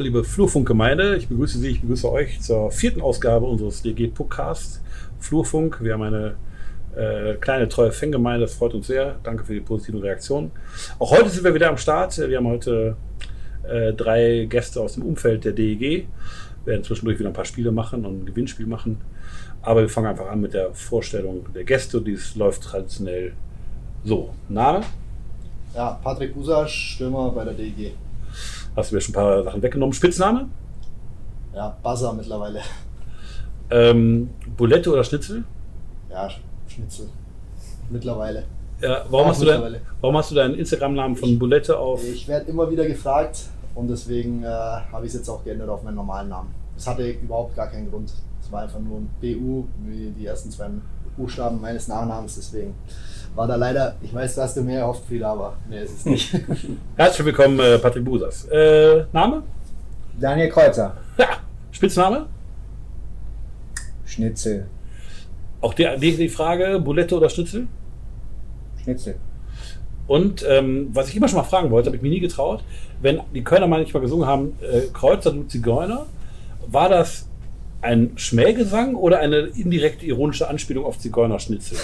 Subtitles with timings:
[0.00, 1.16] Liebe Flurfunkgemeinde.
[1.16, 4.80] Ich begrüße Sie, ich begrüße euch zur vierten Ausgabe unseres DG Podcast
[5.18, 5.78] Flurfunk.
[5.82, 6.36] Wir haben eine
[6.96, 8.46] äh, kleine, treue Fangemeinde.
[8.46, 9.16] Das freut uns sehr.
[9.22, 10.52] Danke für die positiven Reaktionen.
[10.98, 12.16] Auch heute sind wir wieder am Start.
[12.16, 12.96] Wir haben heute
[13.68, 15.80] äh, drei Gäste aus dem Umfeld der DEG.
[15.80, 16.06] Wir
[16.64, 19.02] werden zwischendurch wieder ein paar Spiele machen und ein Gewinnspiel machen.
[19.60, 22.00] Aber wir fangen einfach an mit der Vorstellung der Gäste.
[22.00, 23.34] Dies läuft traditionell
[24.02, 24.30] so.
[24.48, 24.80] Name?
[25.74, 27.92] Ja, Patrick Usasch, Stürmer bei der DEG.
[28.76, 29.92] Hast du mir schon ein paar Sachen weggenommen.
[29.92, 30.48] Spitzname?
[31.54, 32.60] Ja, Buzzer mittlerweile.
[33.70, 35.44] Ähm, Bulette oder Schnitzel?
[36.08, 36.28] Ja,
[36.66, 37.08] Schnitzel.
[37.88, 38.44] Mittlerweile.
[38.80, 42.02] Ja, warum, Auch hast du dein, warum hast du deinen Instagram-Namen von Bulette auf?
[42.02, 43.42] Ich werde immer wieder gefragt
[43.74, 46.54] und deswegen äh, habe ich es jetzt auch geändert auf meinen normalen Namen.
[46.76, 48.12] Es hatte überhaupt gar keinen Grund.
[48.40, 50.68] Es war einfach nur ein BU, wie die ersten zwei
[51.16, 52.36] Buchstaben meines Nachnamens.
[52.36, 52.74] Deswegen
[53.34, 56.04] war da leider, ich weiß, du hast du mehr erhofft, Frieda, aber nee, ist es
[56.04, 56.32] nicht.
[56.96, 58.44] Herzlich willkommen, äh, Patrick Busas.
[58.46, 59.42] Äh, Name?
[60.18, 60.96] Daniel Kreuzer.
[61.16, 61.26] Ja.
[61.70, 62.26] Spitzname?
[64.04, 64.66] Schnitzel.
[65.60, 67.68] Auch die, die, die Frage, Bulette oder Schnitzel?
[68.82, 69.16] Schnitzel.
[70.06, 72.64] Und ähm, was ich immer schon mal fragen wollte, habe ich mir nie getraut,
[73.00, 76.06] wenn die Kölner manchmal gesungen haben, äh, Kreuzer, du Zigeuner,
[76.66, 77.28] war das
[77.80, 81.78] ein Schmähgesang oder eine indirekte ironische Anspielung auf Zigeunerschnitzel?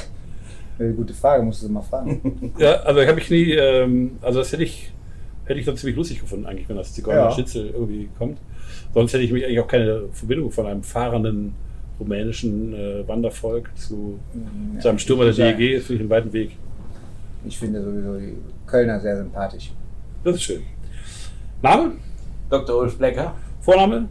[0.78, 2.52] Eine gute Frage, musst du sie mal fragen.
[2.58, 4.92] Ja, also habe ich nie, ähm, also das hätte ich,
[5.44, 8.38] hätte ich dann ziemlich lustig gefunden eigentlich, wenn das Zigeunerschnitzel irgendwie kommt.
[8.92, 11.54] Sonst hätte ich mich eigentlich auch keine Verbindung von einem fahrenden
[11.98, 14.18] rumänischen äh, Wandervolk zu,
[14.74, 16.56] Ja, zu einem Stürmer der ich DEG, ist für mich ein weiten Weg.
[17.46, 19.72] Ich finde sowieso die Kölner sehr sympathisch.
[20.24, 20.62] Das ist schön.
[21.62, 21.92] Name?
[22.50, 22.76] Dr.
[22.76, 23.34] Ulf Blecker.
[23.60, 24.08] Vorname?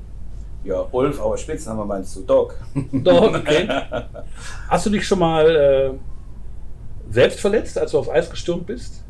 [0.63, 2.57] Ja, Ulf, aber Spitzname meinst du Doc.
[2.91, 3.67] Doch, okay.
[4.69, 5.89] Hast du dich schon mal äh,
[7.11, 9.01] selbst verletzt, als du aufs Eis gestürmt bist?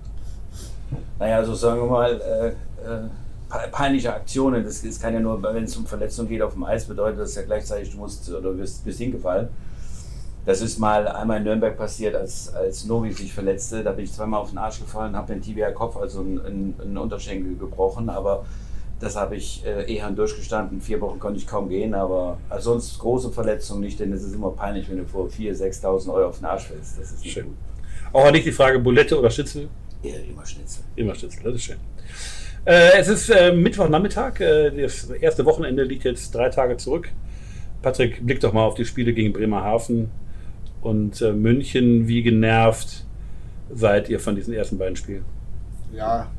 [1.19, 2.53] naja, so sagen wir mal, äh, äh,
[3.49, 4.63] pe- peinliche Aktionen.
[4.63, 7.35] Das, das kann ja nur, wenn es um Verletzung geht auf dem Eis, bedeutet das
[7.35, 9.47] ja gleichzeitig, du musst oder bist, bist hingefallen.
[10.45, 13.83] Das ist mal einmal in Nürnberg passiert, als, als Novi sich verletzte.
[13.83, 17.55] Da bin ich zweimal auf den Arsch gefallen, habe den Tibia-Kopf, also einen, einen Unterschenkel
[17.57, 18.09] gebrochen.
[18.09, 18.45] Aber
[18.99, 20.81] das habe ich äh, eher durchgestanden.
[20.81, 24.35] Vier Wochen konnte ich kaum gehen, aber also sonst große Verletzungen nicht, denn es ist
[24.35, 26.99] immer peinlich, wenn du vor 4.000, 6.000 Euro auf den Arsch fällst.
[26.99, 27.45] Das ist nicht Schön.
[27.45, 27.55] gut.
[28.15, 29.67] Auch nicht die Frage Bulette oder Schnitzel?
[30.01, 30.85] Eher immer Schnitzel.
[30.95, 31.75] Immer Schnitzel, das ist schön.
[32.63, 37.09] Äh, es ist äh, Mittwochnachmittag, äh, das erste Wochenende liegt jetzt drei Tage zurück.
[37.81, 40.09] Patrick, blick doch mal auf die Spiele gegen Bremerhaven
[40.81, 42.07] und äh, München.
[42.07, 43.03] Wie genervt
[43.73, 45.25] seid ihr von diesen ersten beiden Spielen?
[45.93, 46.31] ja,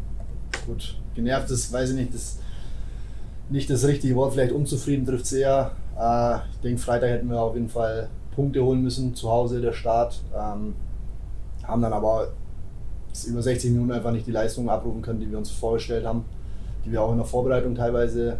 [0.66, 0.96] gut.
[1.14, 2.38] Genervt ist, weiß ich nicht, das
[3.50, 5.72] nicht das richtige Wort, vielleicht unzufrieden trifft es eher.
[6.00, 9.74] Äh, ich denke, Freitag hätten wir auf jeden Fall Punkte holen müssen, zu Hause der
[9.74, 10.22] Start.
[10.34, 10.74] Ähm,
[11.66, 12.28] haben dann aber
[13.26, 16.24] über 60 Minuten einfach nicht die Leistung abrufen können, die wir uns vorgestellt haben,
[16.84, 18.38] die wir auch in der Vorbereitung teilweise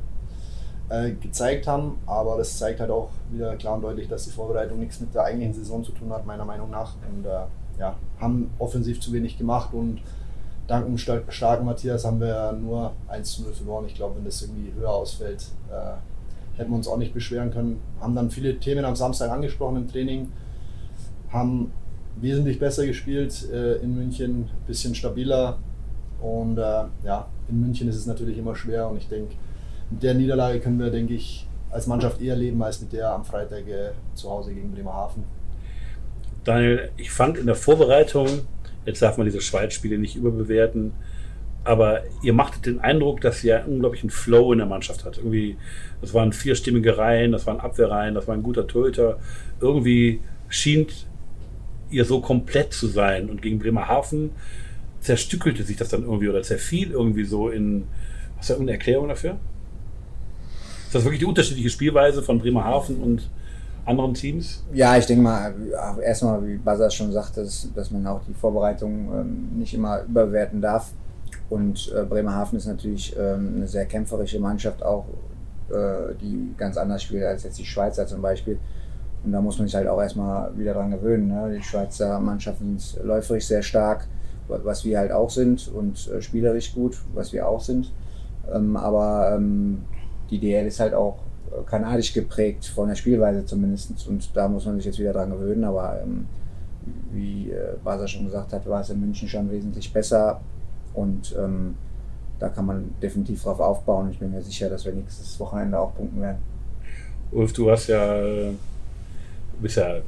[0.91, 1.99] äh, gezeigt haben.
[2.07, 5.25] Aber das zeigt halt auch wieder klar und deutlich, dass die Vorbereitung nichts mit der
[5.25, 6.95] eigentlichen Saison zu tun hat, meiner Meinung nach.
[7.11, 7.47] Und äh,
[7.79, 10.01] ja, haben offensiv zu wenig gemacht und
[10.67, 13.85] dank dem star- starken Matthias haben wir nur 1 zu 0 verloren.
[13.87, 17.81] Ich glaube, wenn das irgendwie höher ausfällt, äh, hätten wir uns auch nicht beschweren können.
[18.01, 20.33] Haben dann viele Themen am Samstag angesprochen im Training,
[21.31, 21.71] haben
[22.17, 25.59] wesentlich besser gespielt äh, in München, bisschen stabiler.
[26.21, 29.35] Und äh, ja, in München ist es natürlich immer schwer und ich denke,
[29.91, 33.25] mit der Niederlage können wir, denke ich, als Mannschaft eher leben als mit der am
[33.25, 35.25] Freitag äh, zu Hause gegen Bremerhaven.
[36.45, 38.29] Daniel, ich fand in der Vorbereitung,
[38.85, 40.93] jetzt darf man diese Schweiz-Spiele nicht überbewerten,
[41.65, 45.19] aber ihr machtet den Eindruck, dass ihr einen unglaublichen Flow in der Mannschaft hat.
[45.19, 45.57] Irgendwie,
[46.01, 49.19] das waren vierstimmige Reihen, das waren Abwehrreihen, das war ein guter Torhüter.
[49.61, 50.87] Irgendwie schien
[51.91, 53.31] ihr so komplett zu sein.
[53.31, 54.31] Und gegen Bremerhaven
[55.01, 57.85] zerstückelte sich das dann irgendwie oder zerfiel irgendwie so in.
[58.39, 59.37] Hast du irgendeine Erklärung dafür?
[60.87, 63.31] Ist das wirklich die unterschiedliche Spielweise von Bremerhaven und
[63.87, 64.63] anderen Teams?
[64.73, 65.55] Ja, ich denke mal,
[66.03, 70.61] erstmal, wie Bazar schon sagte, dass, dass man auch die Vorbereitung ähm, nicht immer überwerten
[70.61, 70.93] darf.
[71.49, 75.07] Und äh, Bremerhaven ist natürlich ähm, eine sehr kämpferische Mannschaft, auch
[75.71, 78.59] äh, die ganz anders spielt als jetzt die Schweizer zum Beispiel.
[79.25, 81.29] Und da muss man sich halt auch erstmal wieder dran gewöhnen.
[81.29, 81.55] Ne?
[81.57, 84.07] Die Schweizer Mannschaften sind läuferisch sehr stark,
[84.47, 87.93] wa- was wir halt auch sind, und äh, spielerisch gut, was wir auch sind.
[88.53, 89.83] Ähm, aber ähm,
[90.31, 91.19] die DL ist halt auch
[91.51, 94.07] äh, kanadisch geprägt, von der Spielweise zumindest.
[94.09, 95.65] Und da muss man sich jetzt wieder dran gewöhnen.
[95.65, 96.27] Aber ähm,
[97.13, 100.41] wie äh, Basa schon gesagt hat, war es in München schon wesentlich besser.
[100.95, 101.75] Und ähm,
[102.39, 104.11] da kann man definitiv drauf aufbauen.
[104.13, 106.39] Ich bin mir sicher, dass wir nächstes Wochenende auch punkten werden.
[107.33, 108.53] Ulf, du hast ja, äh,
[109.61, 110.01] bist ja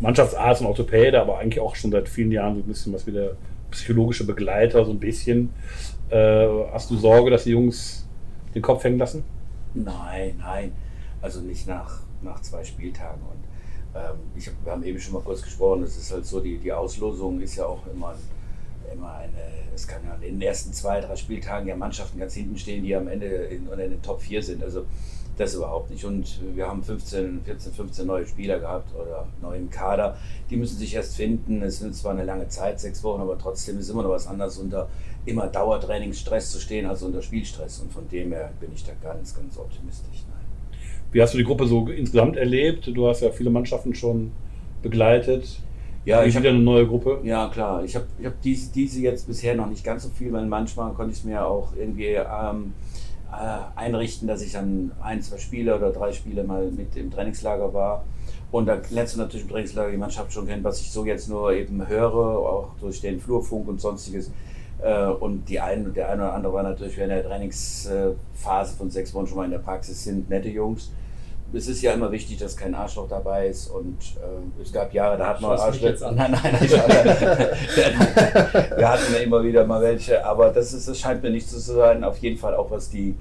[0.00, 3.12] Mannschaftsarzt und Orthopäde, aber eigentlich auch schon seit vielen Jahren so ein bisschen was wie
[3.12, 3.36] der
[3.70, 5.50] psychologische Begleiter, so ein bisschen.
[6.10, 8.06] Äh, hast du Sorge, dass die Jungs
[8.54, 9.24] den Kopf hängen lassen?
[9.74, 10.72] Nein, nein.
[11.20, 13.20] Also nicht nach, nach zwei Spieltagen.
[13.22, 16.40] Und ähm, ich hab, wir haben eben schon mal kurz gesprochen, es ist halt so,
[16.40, 18.14] die, die Auslosung ist ja auch immer,
[18.92, 19.32] immer eine,
[19.74, 22.94] es kann ja in den ersten zwei, drei Spieltagen ja Mannschaften ganz hinten stehen, die
[22.94, 24.62] am Ende in, in den Top 4 sind.
[24.62, 24.84] Also
[25.36, 26.04] das überhaupt nicht.
[26.04, 30.16] Und wir haben 15, 14, 15 neue Spieler gehabt oder neu im Kader.
[30.50, 31.62] Die müssen sich erst finden.
[31.62, 34.58] Es sind zwar eine lange Zeit, sechs Wochen, aber trotzdem ist immer noch was anderes,
[34.58, 34.88] unter
[35.26, 37.80] immer Dauertrainingsstress zu stehen, als unter Spielstress.
[37.80, 40.24] Und von dem her bin ich da ganz, ganz optimistisch.
[40.28, 40.80] Nein.
[41.12, 42.86] Wie hast du die Gruppe so insgesamt erlebt?
[42.86, 44.32] Du hast ja viele Mannschaften schon
[44.82, 45.60] begleitet.
[46.04, 47.20] Ja, ich habe eine neue Gruppe.
[47.24, 47.82] Ja, klar.
[47.82, 50.92] Ich habe ich hab diese, diese jetzt bisher noch nicht ganz so viel, weil manchmal
[50.92, 53.13] konnte ich es mir auch irgendwie ähm, äh,
[53.76, 58.04] einrichten, dass ich dann ein, zwei Spiele oder drei Spiele mal mit im Trainingslager war.
[58.50, 61.28] Und da lernst du natürlich im Trainingslager die Mannschaft schon kennen, was ich so jetzt
[61.28, 64.30] nur eben höre, auch durch den Flurfunk und sonstiges.
[64.82, 69.14] Äh, Und die ein, der eine oder andere war natürlich während der Trainingsphase von sechs
[69.14, 70.92] Wochen schon mal in der Praxis, sind nette Jungs.
[71.54, 75.16] Es ist ja immer wichtig, dass kein Arschloch dabei ist und äh, es gab Jahre,
[75.16, 75.52] da hat man
[76.02, 76.16] an.
[76.16, 76.60] Nein, nein, nein,
[78.76, 81.58] wir hatten ja immer wieder mal welche, aber das, ist, das scheint mir nicht so
[81.58, 82.02] zu sein.
[82.02, 83.14] Auf jeden Fall auch was die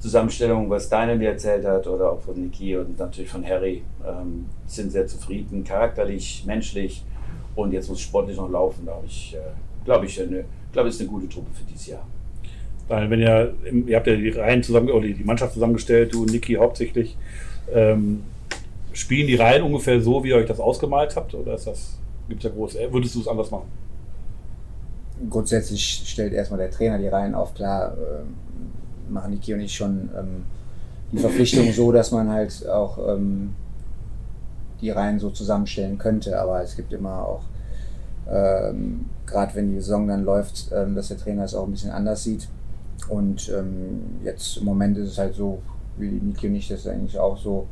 [0.00, 4.46] Zusammenstellung, was Deine mir erzählt hat oder auch von Niki und natürlich von Harry, ähm,
[4.66, 7.04] sind sehr zufrieden, charakterlich, menschlich
[7.56, 8.86] und jetzt muss sportlich noch laufen.
[8.86, 9.38] Da habe ich, äh,
[9.84, 12.06] glaube ich, eine, glaube, es ist eine gute Truppe für dieses Jahr.
[12.86, 13.54] Weil wenn ihr,
[13.86, 17.16] ihr habt ja die Reihen zusammen, oder die Mannschaft zusammengestellt, du und Niki hauptsächlich.
[17.72, 18.24] Ähm,
[18.92, 21.34] spielen die Reihen ungefähr so, wie ihr euch das ausgemalt habt?
[21.34, 21.98] Oder ist das,
[22.28, 23.68] gibt es ja groß, äh, würdest du es anders machen?
[25.30, 27.54] Grundsätzlich stellt erstmal der Trainer die Reihen auf.
[27.54, 30.44] Klar ähm, machen Niki und ich schon ähm,
[31.12, 33.54] die Verpflichtung so, dass man halt auch ähm,
[34.80, 36.40] die Reihen so zusammenstellen könnte.
[36.40, 37.42] Aber es gibt immer auch,
[38.30, 41.90] ähm, gerade wenn die Saison dann läuft, ähm, dass der Trainer es auch ein bisschen
[41.90, 42.48] anders sieht.
[43.08, 45.60] Und ähm, jetzt im Moment ist es halt so,
[45.98, 47.66] wie Niki und ich das eigentlich auch so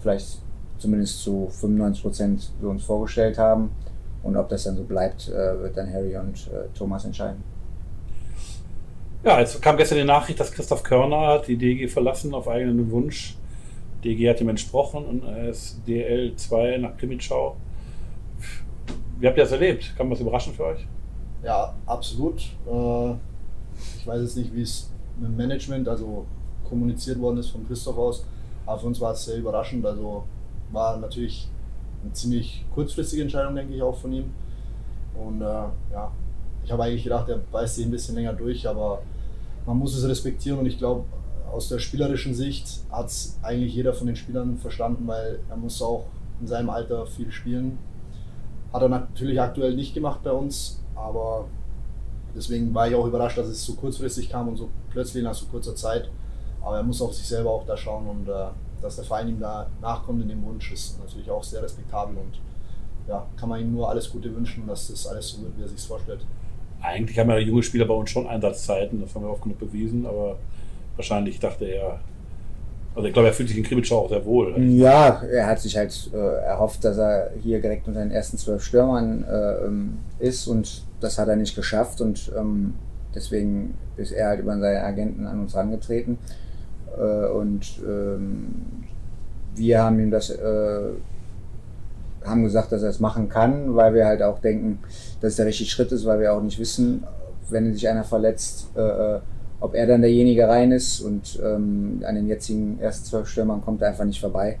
[0.00, 0.38] vielleicht
[0.78, 3.70] zumindest zu 95 Prozent so uns vorgestellt haben.
[4.22, 7.42] Und ob das dann so bleibt, äh, wird dann Harry und äh, Thomas entscheiden.
[9.24, 12.90] Ja, es kam gestern die Nachricht, dass Christoph Körner hat die DG verlassen auf eigenen
[12.90, 13.36] Wunsch.
[14.04, 17.56] DG hat ihm entsprochen und er ist DL 2 nach Krimitschau.
[19.18, 19.94] Wie habt ihr das erlebt?
[19.96, 20.86] Kam das überraschend für euch?
[21.42, 22.40] Ja, absolut.
[22.66, 23.14] Äh,
[23.98, 26.26] Ich weiß jetzt nicht, wie es mit dem Management also
[26.70, 28.24] kommuniziert worden ist von Christoph aus,
[28.64, 29.84] aber für uns war es sehr überraschend.
[29.84, 30.24] Also
[30.72, 31.48] war natürlich
[32.02, 34.32] eine ziemlich kurzfristige Entscheidung, denke ich, auch von ihm.
[35.14, 36.10] Und äh, ja,
[36.64, 39.02] ich habe eigentlich gedacht, er beißt sich ein bisschen länger durch, aber
[39.66, 41.04] man muss es respektieren und ich glaube,
[41.52, 45.82] aus der spielerischen Sicht hat es eigentlich jeder von den Spielern verstanden, weil er muss
[45.82, 46.04] auch
[46.40, 47.78] in seinem Alter viel spielen.
[48.72, 51.46] Hat er natürlich aktuell nicht gemacht bei uns, aber
[52.36, 55.46] deswegen war ich auch überrascht, dass es so kurzfristig kam und so plötzlich nach so
[55.46, 56.08] kurzer Zeit.
[56.62, 58.48] Aber er muss auf sich selber auch da schauen und äh,
[58.82, 62.40] dass der Verein ihm da nachkommt in dem Wunsch ist natürlich auch sehr respektabel und
[63.08, 65.68] ja, kann man ihm nur alles Gute wünschen, dass das alles so wird, wie er
[65.68, 66.20] sich vorstellt.
[66.80, 70.06] Eigentlich haben ja junge Spieler bei uns schon Einsatzzeiten, das haben wir oft genug bewiesen,
[70.06, 70.36] aber
[70.96, 72.00] wahrscheinlich dachte er,
[72.94, 74.58] also ich glaube, er fühlt sich in Krimitschau auch sehr wohl.
[74.62, 78.64] Ja, er hat sich halt äh, erhofft, dass er hier direkt unter den ersten zwölf
[78.64, 79.24] Stürmern
[80.20, 82.74] äh, ist und das hat er nicht geschafft und ähm,
[83.14, 86.18] deswegen ist er halt über seine Agenten an uns herangetreten
[87.00, 88.64] äh, und ähm,
[89.56, 90.90] wir haben ihm das äh,
[92.24, 94.78] haben gesagt, dass er es machen kann, weil wir halt auch denken,
[95.20, 97.04] dass es der richtige Schritt ist, weil wir auch nicht wissen,
[97.48, 99.20] wenn sich einer verletzt, äh, äh,
[99.60, 103.82] ob er dann derjenige rein ist und ähm, an den jetzigen ersten zwölf Stürmern kommt
[103.82, 104.58] er einfach nicht vorbei.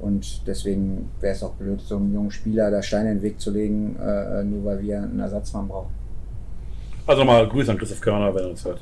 [0.00, 3.40] Und deswegen wäre es auch blöd, so einem jungen Spieler da Steine in den Weg
[3.40, 5.90] zu legen, äh, nur weil wir einen Ersatzmann brauchen.
[7.04, 8.80] Also nochmal Grüße an Christoph Körner, wenn er uns hört.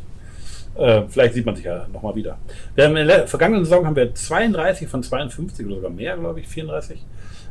[0.78, 2.38] Äh, vielleicht sieht man sich ja nochmal wieder.
[2.74, 6.40] Wir haben in der vergangenen Saison haben wir 32 von 52 oder sogar mehr, glaube
[6.40, 7.02] ich, 34,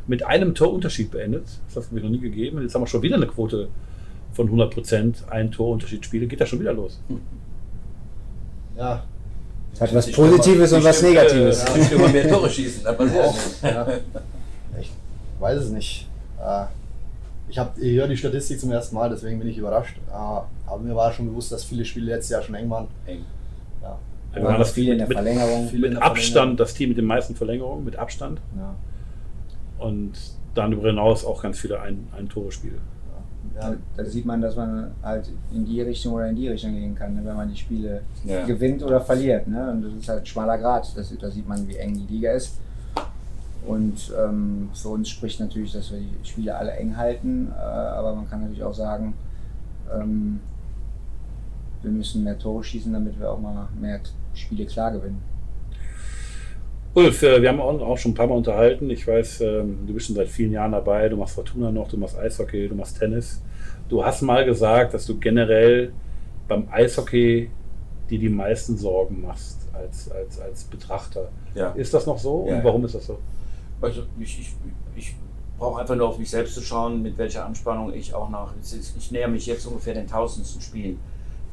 [0.06, 1.44] mit einem Torunterschied beendet.
[1.66, 2.62] Das hat es noch nie gegeben.
[2.62, 3.68] Jetzt haben wir schon wieder eine Quote
[4.32, 6.26] von 100 Prozent, ein Torunterschied Spiele.
[6.26, 7.00] Geht da schon wieder los?
[8.76, 9.02] Ja,
[9.80, 11.64] Hat was Positives und was Negatives.
[11.64, 13.34] äh, Die Stürmer mehr Tore schießen, hat man auch.
[13.62, 13.86] Ja.
[14.80, 14.90] Ich
[15.40, 16.06] weiß es nicht.
[16.38, 16.64] Äh,
[17.56, 19.96] Ich, hab- ich höre die Statistik zum ersten Mal, deswegen bin ich überrascht.
[20.10, 22.86] Äh, Aber mir war schon bewusst, dass viele Spiele letztes Jahr schon eng waren.
[23.06, 23.24] eng.
[23.80, 23.98] Ja.
[24.34, 25.70] Wir waren waren das viele in der mit, Verlängerung.
[25.72, 28.42] Mit der Abstand das Team mit den meisten Verlängerungen, mit Abstand.
[28.58, 28.74] Ja.
[29.82, 30.12] Und
[30.54, 32.76] dann darüber hinaus auch ganz viele ein, ein Tore Spiele.
[33.58, 33.74] Ja.
[33.96, 37.14] Da sieht man, dass man halt in die Richtung oder in die Richtung gehen kann,
[37.14, 38.44] ne, wenn man die Spiele Ja.
[38.44, 39.48] gewinnt oder verliert.
[39.48, 39.70] Ne?
[39.70, 40.94] Und das ist halt ein schmaler Grad.
[40.94, 42.58] Das, da sieht man, wie eng die Liga ist.
[43.66, 47.52] Und ähm, für uns spricht natürlich, dass wir die Spiele alle eng halten.
[47.56, 49.14] Äh, aber man kann natürlich auch sagen,
[49.92, 50.40] ähm,
[51.82, 54.00] wir müssen mehr Tore schießen, damit wir auch mal mehr
[54.34, 55.20] Spiele klar gewinnen.
[56.94, 58.88] Ulf, äh, wir haben auch schon ein paar Mal unterhalten.
[58.88, 61.08] Ich weiß, ähm, du bist schon seit vielen Jahren dabei.
[61.08, 63.42] Du machst Fortuna noch, du machst Eishockey, du machst Tennis.
[63.88, 65.92] Du hast mal gesagt, dass du generell
[66.48, 67.50] beim Eishockey
[68.08, 71.28] dir die meisten Sorgen machst als, als, als Betrachter.
[71.54, 71.70] Ja.
[71.72, 72.46] Ist das noch so?
[72.48, 73.18] Ja, Und warum ist das so?
[73.80, 74.54] Also ich, ich,
[74.94, 75.16] ich
[75.58, 78.52] brauche einfach nur auf mich selbst zu schauen, mit welcher Anspannung ich auch nach.
[78.62, 80.98] Ich, näher mich jetzt ungefähr den tausendsten Spiel,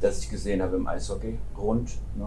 [0.00, 1.90] das ich gesehen habe im Eishockey, rund.
[2.16, 2.26] Ne?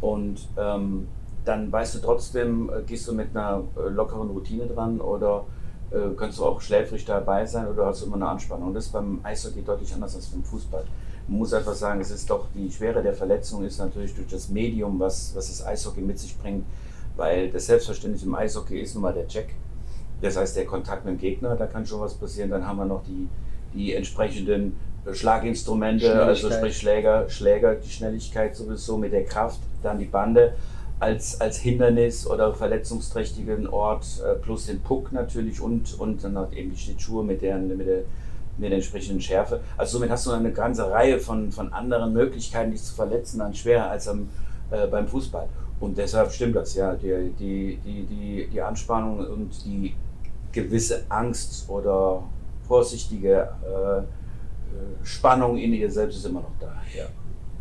[0.00, 1.08] Und ähm,
[1.44, 5.44] dann weißt du trotzdem, äh, gehst du mit einer äh, lockeren Routine dran oder
[5.90, 8.72] äh, kannst du auch schläfrig dabei sein oder hast du immer eine Anspannung.
[8.74, 10.84] Das ist beim Eishockey deutlich anders als beim Fußball.
[11.28, 14.48] Man muss einfach sagen, es ist doch die Schwere der Verletzung ist natürlich durch das
[14.48, 16.64] Medium, was, was das Eishockey mit sich bringt,
[17.16, 19.54] weil das Selbstverständnis im Eishockey ist nun mal der Check.
[20.20, 22.50] Das heißt, der Kontakt mit dem Gegner, da kann schon was passieren.
[22.50, 23.28] Dann haben wir noch die,
[23.74, 24.76] die entsprechenden
[25.10, 30.54] Schlaginstrumente, also sprich Schläger, Schläger, die Schnelligkeit sowieso mit der Kraft, dann die Bande
[31.00, 36.70] als, als Hindernis oder verletzungsträchtigen Ort, äh, plus den Puck natürlich und, und dann eben
[36.70, 38.02] die Schlittschuhe mit, deren, mit, der,
[38.56, 39.60] mit der entsprechenden Schärfe.
[39.76, 43.52] Also somit hast du eine ganze Reihe von, von anderen Möglichkeiten, dich zu verletzen, dann
[43.52, 44.28] schwerer als am,
[44.70, 45.48] äh, beim Fußball.
[45.82, 46.94] Und deshalb stimmt das, ja.
[46.94, 49.94] Die, die, die, die, die Anspannung und die
[50.52, 52.22] gewisse Angst oder
[52.68, 54.02] vorsichtige äh,
[55.04, 56.72] Spannung in ihr selbst ist immer noch da.
[56.96, 57.06] Ja.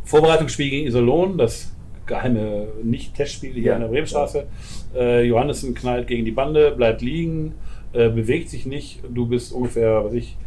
[0.04, 1.72] Vorbereitungsspiel gegen Iserlohn, das
[2.06, 3.76] geheime Nicht-Testspiel hier Ja.
[3.76, 4.46] an der Bremenstraße.
[4.94, 7.56] Äh, Johannessen knallt gegen die Bande, bleibt liegen,
[7.94, 9.02] äh, bewegt sich nicht.
[9.10, 10.38] Du bist ungefähr, was ich,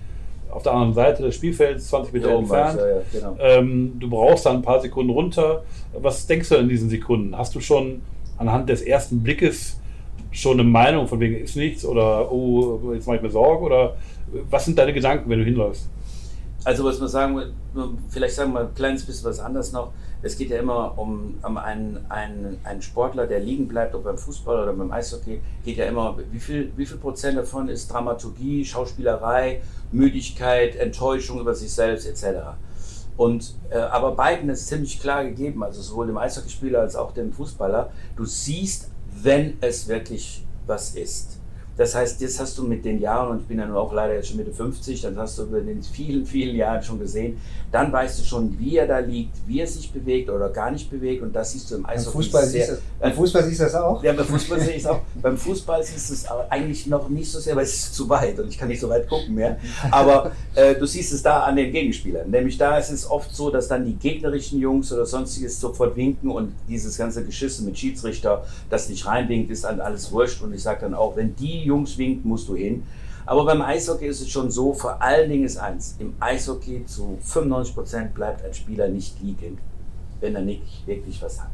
[0.51, 2.79] auf der anderen Seite des Spielfelds, 20 Meter Ja, entfernt.
[2.81, 3.37] ja, ja, genau.
[3.41, 5.65] Ähm, du brauchst dann ein paar Sekunden runter.
[6.01, 7.37] Was denkst du in diesen Sekunden?
[7.37, 8.03] Hast du schon
[8.39, 9.81] anhand des ersten Blickes
[10.31, 13.97] schon eine Meinung von wegen ist nichts oder oh, jetzt mache ich mir Sorgen oder
[14.51, 15.89] was sind deine Gedanken, wenn du hinläufst?
[16.65, 17.55] Also was man sagen
[18.09, 19.93] vielleicht sagen wir ein kleines bisschen was anderes noch.
[20.23, 24.17] Es geht ja immer um, um einen, einen, einen Sportler, der liegen bleibt, ob beim
[24.17, 28.65] Fußball oder beim Eishockey, geht ja immer, wie viel, wie viel Prozent davon ist Dramaturgie,
[28.65, 29.61] Schauspielerei,
[29.93, 32.55] Müdigkeit, Enttäuschung über sich selbst etc.
[33.19, 37.33] Und, äh, aber beiden ist ziemlich klar gegeben, also sowohl dem Eishockeyspieler als auch dem
[37.33, 38.91] Fußballer, du siehst,
[39.23, 41.39] wenn es wirklich was ist.
[41.77, 44.15] Das heißt, jetzt hast du mit den Jahren, und ich bin ja nun auch leider
[44.15, 47.39] jetzt schon Mitte 50, dann hast du über den vielen, vielen Jahren schon gesehen,
[47.73, 50.89] dann weißt du schon, wie er da liegt, wie er sich bewegt oder gar nicht
[50.91, 52.67] bewegt und das siehst du im Beim Eishockey Fußball, sehr.
[52.67, 54.05] siehst du, beim Fußball siehst du das auch?
[54.05, 55.01] Ja, beim Fußball sehe ich es auch.
[55.23, 58.39] Beim Fußball siehst du es eigentlich noch nicht so sehr, weil es ist zu weit
[58.39, 59.59] und ich kann nicht so weit gucken mehr.
[59.91, 62.31] Aber äh, du siehst es da an den Gegenspielern.
[62.31, 66.31] Nämlich da ist es oft so, dass dann die gegnerischen Jungs oder sonstiges sofort winken
[66.31, 70.43] und dieses ganze Geschisse mit Schiedsrichter, das nicht reinwinkt, ist dann alles wurscht.
[70.43, 72.83] Und ich sage dann auch, wenn die Jungs winken, musst du hin.
[73.27, 77.19] Aber beim Eishockey ist es schon so, vor allen Dingen ist eins, im Eishockey zu
[77.23, 79.59] 95 Prozent bleibt ein Spieler nicht liegen,
[80.21, 81.51] wenn er nicht wirklich was hat.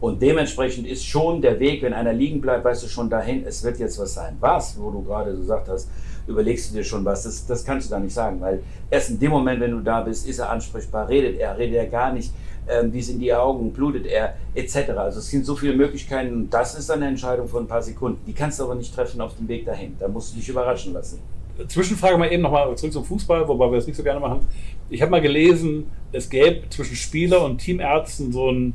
[0.00, 3.62] Und dementsprechend ist schon der Weg, wenn einer liegen bleibt, weißt du schon dahin, es
[3.62, 4.36] wird jetzt was sein.
[4.40, 5.88] Was, wo du gerade gesagt hast,
[6.26, 9.18] überlegst du dir schon was, das, das kannst du gar nicht sagen, weil erst in
[9.18, 12.32] dem Moment, wenn du da bist, ist er ansprechbar, redet er, redet er gar nicht,
[12.68, 14.90] ähm, wie sind die Augen, blutet er, etc.
[14.96, 18.20] Also es sind so viele Möglichkeiten das ist eine Entscheidung von ein paar Sekunden.
[18.26, 19.96] Die kannst du aber nicht treffen auf dem Weg dahin.
[19.98, 21.20] Da musst du dich überraschen lassen.
[21.68, 24.46] Zwischenfrage mal eben nochmal zurück zum Fußball, wobei wir das nicht so gerne machen.
[24.90, 28.74] Ich habe mal gelesen, es gäbe zwischen Spieler und Teamärzten so ein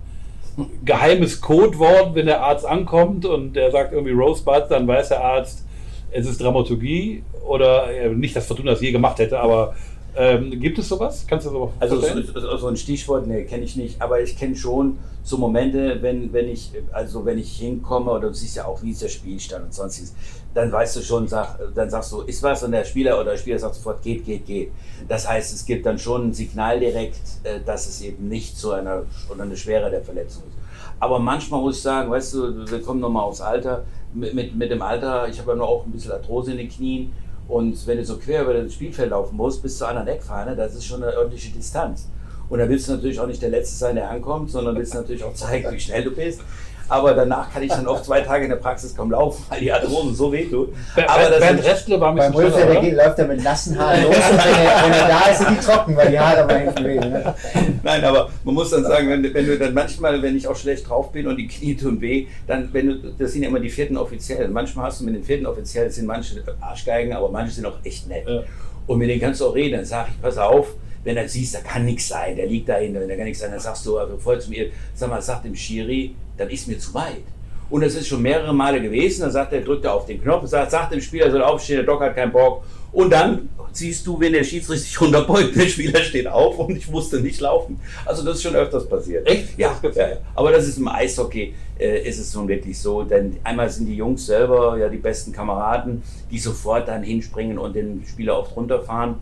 [0.86, 5.66] geheimes Codewort, wenn der Arzt ankommt und der sagt irgendwie Rosebud, dann weiß der Arzt,
[6.12, 9.76] es ist Dramaturgie oder äh, nicht, dass Fortuna das je gemacht hätte, aber
[10.16, 11.26] ähm, gibt es sowas?
[11.28, 14.56] Kannst du sowas Also so, so ein Stichwort, nee, kenne ich nicht, aber ich kenne
[14.56, 18.82] schon so Momente, wenn, wenn ich, also wenn ich hinkomme oder du siehst ja auch,
[18.82, 20.14] wie ist der Spielstand und sonstiges,
[20.54, 23.38] dann weißt du schon, sag, dann sagst du, ist was und der Spieler oder der
[23.38, 24.72] Spieler sagt sofort, geht, geht, geht.
[25.08, 28.72] Das heißt, es gibt dann schon ein Signal direkt, äh, dass es eben nicht so
[28.72, 30.58] einer oder eine Schwere der Verletzung ist.
[31.00, 34.72] Aber manchmal muss ich sagen, weißt du, wir kommen nochmal aufs Alter, mit, mit, mit
[34.72, 37.14] dem Alter, ich habe ja noch auch ein bisschen Arthrose in den Knien
[37.50, 40.76] und wenn du so quer über das Spielfeld laufen musst, bis zur anderen Eckfahne, das
[40.76, 42.08] ist schon eine ordentliche Distanz.
[42.48, 45.24] Und da willst du natürlich auch nicht der Letzte sein, der ankommt, sondern willst natürlich
[45.24, 46.42] auch zeigen, wie schnell du bist.
[46.90, 49.72] Aber danach kann ich dann oft zwei Tage in der Praxis kaum laufen, weil die
[49.72, 50.70] Arthrosen so wehtun.
[50.96, 53.20] Ber- Aber Ber- das Bernd Restle war ein Beim bisschen Ulf, der schneller, geht, läuft
[53.20, 55.96] er mit nassen Haaren los und wenn er, wenn er da ist, sind die trocken,
[55.96, 56.96] weil die Haare aber hinten weh.
[57.00, 57.36] Ne?
[57.84, 60.90] Nein, aber man muss dann sagen, wenn, wenn du dann manchmal, wenn ich auch schlecht
[60.90, 63.70] drauf bin und die Knie tun weh, dann, wenn du, das sind ja immer die
[63.70, 64.52] vierten Offiziellen.
[64.52, 67.78] Manchmal hast du mit den vierten Offiziellen, das sind manche Arschgeigen, aber manche sind auch
[67.84, 68.28] echt nett.
[68.28, 68.42] Ja.
[68.88, 69.76] Und mit denen kannst du auch reden.
[69.78, 70.70] Dann sag ich, pass auf,
[71.04, 73.52] wenn du siehst, da kann nichts sein, der liegt dahinter, wenn da kann nichts sein,
[73.52, 76.80] dann sagst du, also voll zu mir, sag mal, sag dem Schiri, dann ist mir
[76.80, 77.24] zu weit.
[77.70, 79.22] Und es ist schon mehrere Male gewesen.
[79.22, 81.78] Dann sagt er, drückt er auf den Knopf, sagt, sagt dem Spieler, er soll aufstehen,
[81.78, 82.64] der Doc hat keinen Bock.
[82.92, 86.90] Und dann siehst du, wenn der Schiedsrichter sich runterbeugt, der Spieler steht auf und ich
[86.90, 87.80] musste nicht laufen.
[88.06, 89.28] Also das ist schon öfters passiert.
[89.28, 89.58] Echt?
[89.58, 90.18] Ja, ja.
[90.34, 93.04] aber das ist im Eishockey, äh, ist es schon wirklich so.
[93.04, 97.76] Denn einmal sind die Jungs selber ja die besten Kameraden, die sofort dann hinspringen und
[97.76, 99.16] den Spieler oft runterfahren.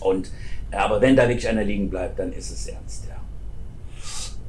[0.00, 0.30] Und,
[0.70, 3.16] aber wenn da wirklich einer liegen bleibt, dann ist es ernst, ja.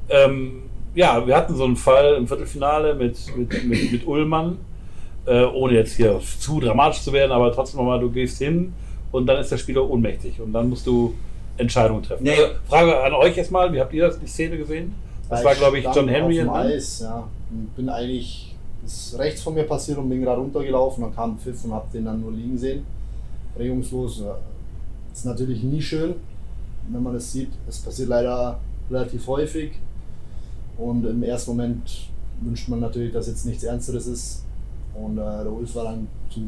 [0.08, 0.62] Ähm,
[0.94, 4.58] ja, wir hatten so einen Fall im Viertelfinale mit, mit, mit, mit Ullmann,
[5.26, 8.72] äh, ohne jetzt hier zu dramatisch zu werden, aber trotzdem nochmal, du gehst hin
[9.10, 11.14] und dann ist der Spieler ohnmächtig und dann musst du
[11.56, 12.24] Entscheidungen treffen.
[12.24, 12.30] Nee.
[12.30, 14.94] Also, Frage an euch erstmal, wie habt ihr das, die Szene gesehen?
[15.28, 16.40] Das Weil war, glaube ich, John Henry.
[16.40, 17.28] Auf dem Eis, ja.
[17.76, 21.04] Bin eigentlich, ist rechts von mir passiert und bin gerade runtergelaufen.
[21.04, 22.84] Dann kam ein Pfiff und hab den dann nur liegen sehen.
[23.58, 24.22] Regungslos.
[25.12, 26.14] Ist natürlich nie schön,
[26.88, 27.50] wenn man es sieht.
[27.68, 28.58] Es passiert leider
[28.90, 29.72] relativ häufig.
[30.82, 32.08] Und im ersten Moment
[32.40, 34.44] wünscht man natürlich, dass jetzt nichts Ernsteres ist.
[34.94, 36.40] Und äh, der Ulf war dann zu,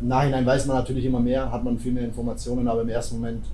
[0.00, 3.16] im Nachhinein weiß man natürlich immer mehr, hat man viel mehr Informationen, aber im ersten
[3.16, 3.44] Moment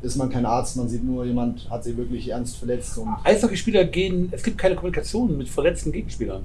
[0.00, 3.84] ist man kein Arzt, man sieht nur, jemand hat sich wirklich ernst verletzt und Eishockeyspieler
[3.84, 6.42] gehen, es gibt keine Kommunikation mit verletzten Gegenspielern.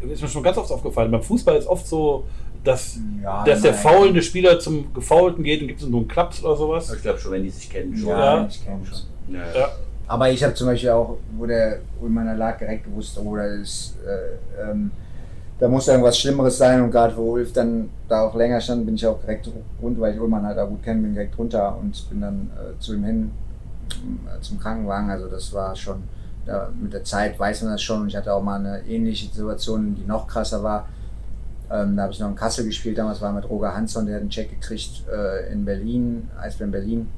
[0.00, 1.10] Das ist mir schon ganz oft aufgefallen.
[1.10, 2.24] Beim Fußball ist oft so,
[2.64, 6.42] dass, Ja, dass der faulende Spieler zum Gefaulten geht und gibt es nur einen Klaps
[6.44, 6.92] oder sowas.
[6.92, 8.08] Ich glaube schon, wenn die sich kennen, schon.
[8.08, 8.46] Ja, Ja.
[8.48, 9.34] ich kenne schon.
[9.34, 9.68] Ja.
[10.12, 13.96] Aber ich habe zum Beispiel auch, wo der Ullmann lag, direkt gewusst, oh, da ist,
[14.06, 14.90] äh, ähm,
[15.58, 16.82] da muss irgendwas Schlimmeres sein.
[16.82, 19.48] Und gerade wo Ulf dann da auch länger stand, bin ich auch direkt
[19.80, 22.78] runter, weil ich Ullmann halt auch gut kenne, bin direkt runter und bin dann äh,
[22.78, 23.30] zu ihm hin
[23.88, 25.08] äh, zum Krankenwagen.
[25.08, 26.02] Also das war schon,
[26.44, 28.02] da, mit der Zeit weiß man das schon.
[28.02, 30.90] Und ich hatte auch mal eine ähnliche Situation, die noch krasser war.
[31.70, 34.20] Ähm, da habe ich noch in Kassel gespielt, damals war mit Roger Hansson, der hat
[34.20, 37.08] einen Check gekriegt äh, in Berlin, Eisbären Berlin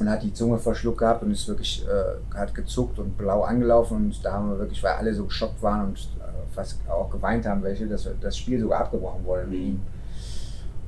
[0.00, 3.96] und hat die Zunge verschluckt gehabt und ist wirklich, äh, hat gezuckt und blau angelaufen
[3.96, 7.46] und da haben wir wirklich, weil alle so geschockt waren und äh, fast auch geweint
[7.46, 9.80] haben, welche, dass das Spiel sogar abgebrochen wurde mit ihm.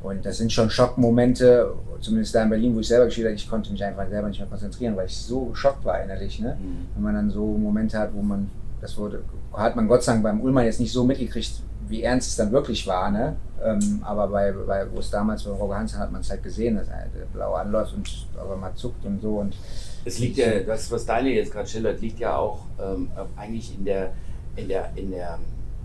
[0.03, 3.51] Und das sind schon Schockmomente, zumindest da in Berlin, wo ich selber gespielt habe, ich
[3.51, 6.39] konnte mich einfach selber nicht mehr konzentrieren, weil ich so geschockt war innerlich.
[6.39, 6.57] Ne?
[6.61, 6.87] Mhm.
[6.95, 8.49] Wenn man dann so Momente hat, wo man,
[8.81, 12.31] das wurde, hat man Gott sei Dank beim Ullmann jetzt nicht so mitgekriegt, wie ernst
[12.31, 13.11] es dann wirklich war.
[13.11, 13.37] Ne?
[13.65, 16.77] Ähm, aber bei, bei, wo es damals bei Roger Hansen hat man es halt gesehen,
[16.77, 19.39] dass er blau anläuft und aber mal zuckt und so.
[19.39, 19.57] Und
[20.05, 23.85] Es liegt ja, das, was Daniel jetzt gerade schildert, liegt ja auch ähm, eigentlich in
[23.85, 24.13] der,
[24.57, 25.39] in, der, in, der,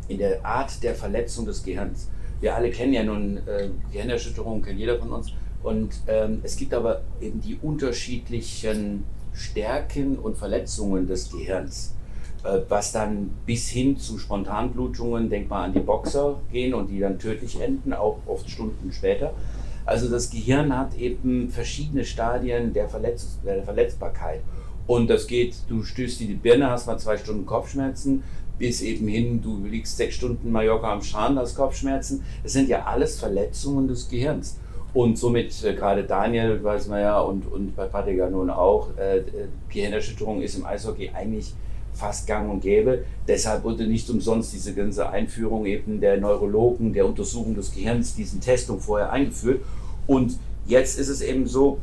[0.07, 2.09] in der Art der Verletzung des Gehirns.
[2.39, 5.31] Wir alle kennen ja nun äh, Gehirnerschütterung, kennt jeder von uns.
[5.63, 11.95] Und ähm, es gibt aber eben die unterschiedlichen Stärken und Verletzungen des Gehirns,
[12.67, 17.17] was dann bis hin zu Spontanblutungen, denk mal an die Boxer gehen und die dann
[17.17, 19.33] tödlich enden, auch oft Stunden später.
[19.85, 24.41] Also das Gehirn hat eben verschiedene Stadien der, Verletz der Verletzbarkeit.
[24.87, 28.23] Und das geht, du stößt dir die Birne, hast mal zwei Stunden Kopfschmerzen,
[28.59, 32.23] bis eben hin, du liegst sechs Stunden Mallorca am Strand, hast Kopfschmerzen.
[32.43, 34.57] Das sind ja alles Verletzungen des Gehirns.
[34.93, 39.19] Und somit, äh, gerade Daniel, weiß man ja, und, und bei Patiga nun auch, äh,
[39.19, 39.23] äh,
[39.69, 41.53] Gehirnerschütterung ist im Eishockey eigentlich
[41.93, 43.05] fast gang und gäbe.
[43.27, 48.41] Deshalb wurde nicht umsonst diese ganze Einführung eben der Neurologen, der Untersuchung des Gehirns, diesen
[48.41, 49.61] Testung vorher eingeführt.
[50.07, 51.79] Und jetzt ist es eben so,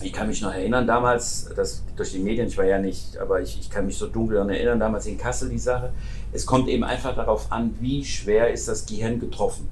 [0.00, 3.40] ich kann mich noch erinnern, damals, das durch die Medien, ich war ja nicht, aber
[3.40, 5.92] ich, ich kann mich so dunkel daran erinnern, damals in Kassel die Sache.
[6.32, 9.68] Es kommt eben einfach darauf an, wie schwer ist das Gehirn getroffen.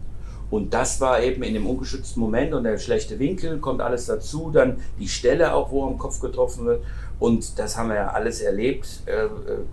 [0.48, 4.50] Und das war eben in dem ungeschützten Moment und der schlechte Winkel kommt alles dazu,
[4.52, 6.84] dann die Stelle auch, wo am Kopf getroffen wird.
[7.18, 9.28] Und das haben wir ja alles erlebt, äh, äh,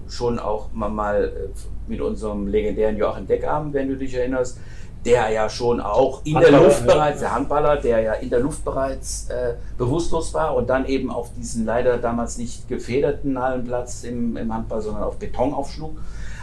[0.08, 4.58] schon auch mal, äh, mit unserem legendären Joachim Deckarm, wenn du dich erinnerst,
[5.06, 6.94] der ja schon auch in der Handballer, Luft ja.
[6.94, 11.12] bereits, der Handballer, der ja in der Luft bereits äh, bewusstlos war und dann eben
[11.12, 15.98] auf diesen leider damals nicht gefederten Hallenplatz im, im Handball, sondern auf Beton aufschlug.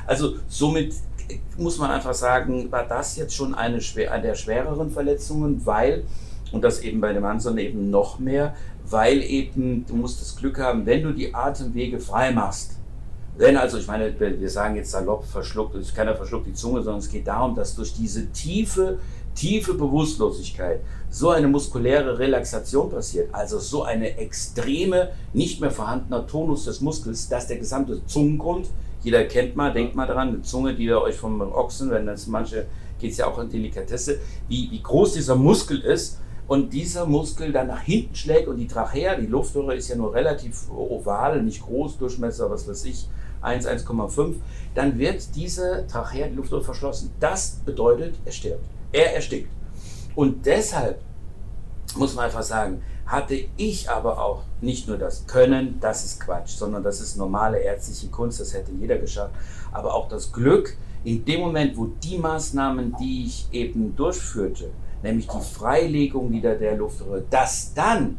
[0.06, 0.94] Also somit
[1.56, 6.04] muss man einfach sagen, war das jetzt schon eine der schwereren Verletzungen, weil,
[6.52, 8.54] und das eben bei dem Hanson eben noch mehr,
[8.90, 12.76] weil eben du musst das Glück haben, wenn du die Atemwege frei machst,
[13.36, 16.98] wenn also, ich meine, wir sagen jetzt salopp verschluckt, es keiner verschluckt die Zunge, sondern
[16.98, 18.98] es geht darum, dass durch diese tiefe,
[19.34, 26.66] tiefe Bewusstlosigkeit so eine muskuläre Relaxation passiert, also so eine extreme, nicht mehr vorhandener Tonus
[26.66, 28.68] des Muskels, dass der gesamte Zungengrund,
[29.02, 32.26] jeder kennt mal, denkt mal dran, eine Zunge, die ihr euch vom Ochsen, wenn das
[32.26, 32.66] manche,
[32.98, 36.18] geht es ja auch in Delikatesse, wie, wie groß dieser Muskel ist
[36.50, 40.12] und dieser Muskel dann nach hinten schlägt und die Trachea, die Luftröhre ist ja nur
[40.12, 43.08] relativ oval, nicht groß, Durchmesser, was weiß ich,
[43.40, 44.34] 1, 1,5,
[44.74, 47.12] dann wird diese Trachea, die Luftröhre verschlossen.
[47.20, 48.64] Das bedeutet, er stirbt.
[48.90, 49.48] Er erstickt.
[50.16, 51.00] Und deshalb
[51.94, 56.56] muss man einfach sagen, hatte ich aber auch nicht nur das Können, das ist Quatsch,
[56.56, 59.36] sondern das ist normale ärztliche Kunst, das hätte jeder geschafft,
[59.70, 64.70] aber auch das Glück, in dem Moment, wo die Maßnahmen, die ich eben durchführte,
[65.02, 68.18] nämlich die Freilegung wieder der Luftröhre, dass dann,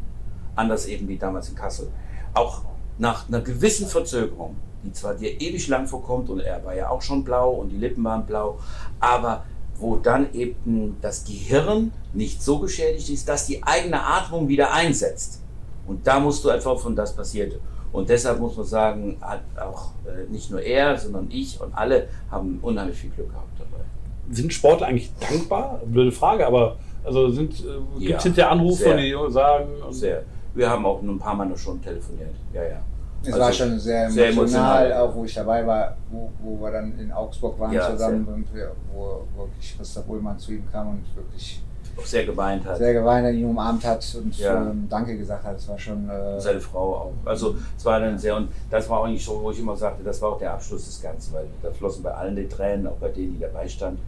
[0.55, 1.89] anders eben wie damals in Kassel,
[2.33, 2.61] auch
[2.97, 7.01] nach einer gewissen Verzögerung, die zwar dir ewig lang vorkommt und er war ja auch
[7.01, 8.59] schon blau und die Lippen waren blau,
[8.99, 9.43] aber
[9.81, 15.41] wo dann eben das Gehirn nicht so geschädigt ist, dass die eigene Atmung wieder einsetzt.
[15.87, 17.59] Und da musst du einfach von das passierte.
[17.91, 22.07] Und deshalb muss man sagen, hat auch äh, nicht nur er, sondern ich und alle
[22.29, 23.83] haben unheimlich viel Glück gehabt dabei.
[24.29, 25.79] Sind Sportler eigentlich dankbar?
[25.85, 27.63] Blöde Frage, aber also sind, äh,
[27.99, 28.97] gibt es Ja, hinterher Anrufe, sehr.
[28.97, 30.23] die sagen, Sehr.
[30.53, 32.35] Wir haben auch ein paar Mal noch schon telefoniert.
[32.53, 32.81] Ja, ja.
[33.23, 34.93] Es Also, war schon sehr sehr emotional, emotional.
[35.09, 38.53] auch wo ich dabei war, wo, wo wir dann in Augsburg waren Ja, zusammen und
[38.53, 41.61] wir, wo wirklich Christoph Ullmann zu ihm kam und wirklich
[41.99, 42.77] Auch sehr geweint hat.
[42.77, 44.61] sehr geweint hat, ihn umarmt hat und Ja.
[44.71, 45.55] ähm, Danke gesagt hat.
[45.55, 46.09] Das war schon.
[46.09, 47.11] Äh, seine Frau auch.
[47.25, 50.03] Also es war dann sehr, und das war auch nicht so, wo ich immer sagte,
[50.03, 52.97] das war auch der Abschluss des Ganzen, weil da flossen bei allen die Tränen, auch
[52.97, 53.99] bei denen, die dabei standen.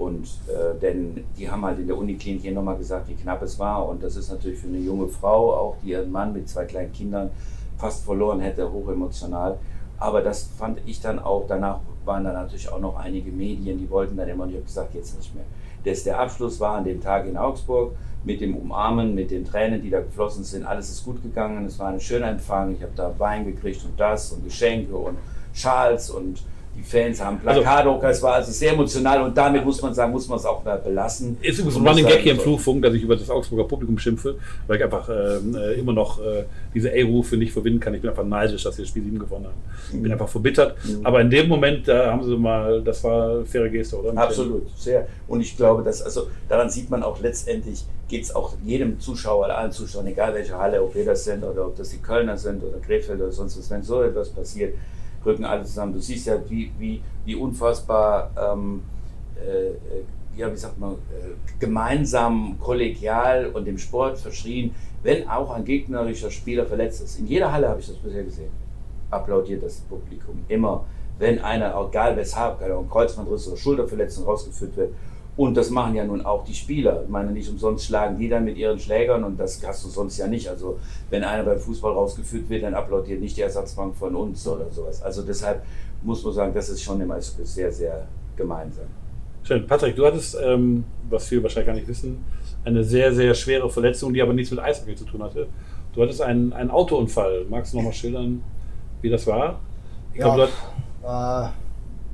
[0.00, 3.58] Und äh, denn die haben halt in der Uniklinik hier nochmal gesagt, wie knapp es
[3.58, 3.86] war.
[3.86, 6.90] Und das ist natürlich für eine junge Frau, auch die ihren Mann mit zwei kleinen
[6.90, 7.28] Kindern
[7.76, 9.58] fast verloren hätte, hochemotional.
[9.98, 13.90] Aber das fand ich dann auch, danach waren dann natürlich auch noch einige Medien, die
[13.90, 15.44] wollten dann immer, und ich habe gesagt, jetzt nicht mehr.
[15.84, 17.92] Das, der Abschluss war an dem Tag in Augsburg
[18.24, 20.64] mit dem Umarmen, mit den Tränen, die da geflossen sind.
[20.64, 22.74] Alles ist gut gegangen, es war ein schöner Empfang.
[22.74, 25.18] Ich habe da Wein gekriegt und das und Geschenke und
[25.52, 26.42] Schals und
[26.80, 28.06] die Fans haben Plakate.
[28.08, 30.78] es war also sehr emotional und damit muss man sagen, muss man es auch mal
[30.78, 31.36] belassen.
[31.42, 32.40] Ist übrigens ein Running Gag hier im.
[32.40, 36.20] Flugfunk, dass ich über das Augsburger Publikum schimpfe, weil ich einfach ähm, äh, immer noch
[36.20, 37.92] äh, diese A-Rufe nicht verwinden kann.
[37.94, 39.60] Ich bin einfach neidisch, dass sie das Spiel 7 gewonnen haben.
[39.92, 40.76] Ich bin einfach verbittert.
[40.84, 41.04] Mhm.
[41.04, 44.16] Aber in dem Moment, da haben sie mal, das war faire Geste, oder?
[44.16, 45.06] Absolut, sehr.
[45.28, 49.50] Und ich glaube, dass, also daran sieht man auch letztendlich, geht es auch jedem Zuschauer,
[49.50, 52.64] allen Zuschauern, egal welche Halle, ob wir das sind oder ob das die Kölner sind
[52.64, 54.74] oder Krefeld oder sonst was, wenn so etwas passiert,
[55.24, 55.92] rücken alle zusammen.
[55.92, 58.82] Du siehst ja, wie, wie, wie unfassbar, ähm,
[59.36, 59.76] äh, äh,
[60.36, 66.30] ja, wie sagt man, äh, gemeinsam, kollegial und dem Sport verschrien, wenn auch ein gegnerischer
[66.30, 67.18] Spieler verletzt ist.
[67.18, 68.50] In jeder Halle habe ich das bisher gesehen.
[69.10, 70.84] Applaudiert das Publikum immer,
[71.18, 74.94] wenn einer, egal weshalb, Ahnung, Kreuzbandriss oder Schulterverletzung rausgeführt wird.
[75.36, 77.02] Und das machen ja nun auch die Spieler.
[77.04, 80.18] Ich meine, nicht umsonst schlagen die dann mit ihren Schlägern und das hast du sonst
[80.18, 80.48] ja nicht.
[80.48, 84.70] Also wenn einer beim Fußball rausgeführt wird, dann applaudiert nicht die Ersatzbank von uns oder
[84.70, 85.02] sowas.
[85.02, 85.62] Also deshalb
[86.02, 88.86] muss man sagen, das ist schon immer sehr, sehr gemeinsam.
[89.42, 89.66] Schön.
[89.66, 92.24] Patrick, du hattest, ähm, was viele wahrscheinlich gar nicht wissen,
[92.64, 95.48] eine sehr, sehr schwere Verletzung, die aber nichts mit Eishockey zu tun hatte.
[95.92, 97.46] Du hattest einen, einen Autounfall.
[97.48, 98.42] Magst du nochmal schildern,
[99.00, 99.60] wie das war?
[100.12, 100.52] Ich Ja, glaube, du
[101.02, 101.48] äh,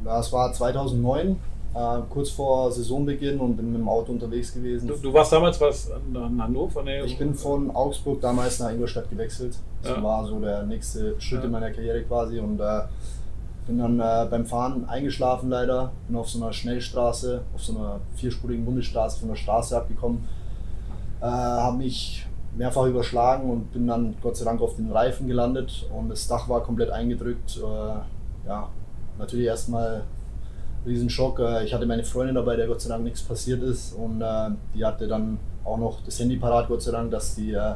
[0.04, 1.36] das war 2009,
[1.76, 4.88] äh, kurz vor Saisonbeginn und bin mit dem Auto unterwegs gewesen.
[4.88, 6.82] Du, du warst damals was an, an Hannover?
[6.82, 9.56] Nee, Ich bin von Augsburg damals nach Ingolstadt gewechselt.
[9.82, 10.02] Das Ja.
[10.02, 11.44] war so der nächste Schritt Ja.
[11.46, 12.80] in meiner Karriere quasi und äh,
[13.66, 15.92] bin dann äh, beim Fahren eingeschlafen leider.
[16.08, 20.26] Bin auf so einer Schnellstraße, auf so einer vierspurigen Bundesstraße von der Straße abgekommen.
[21.20, 25.86] Äh, habe mich mehrfach überschlagen und bin dann Gott sei Dank auf den Reifen gelandet
[25.94, 27.58] und das Dach war komplett eingedrückt.
[27.58, 28.68] Äh, ja,
[29.18, 30.04] natürlich erstmal
[30.86, 31.40] Riesenschock.
[31.40, 33.92] Äh, Ich hatte meine Freundin dabei, der Gott sei Dank nichts passiert ist.
[33.94, 37.52] Und äh, die hatte dann auch noch das Handy parat, Gott sei Dank, dass die
[37.52, 37.74] äh,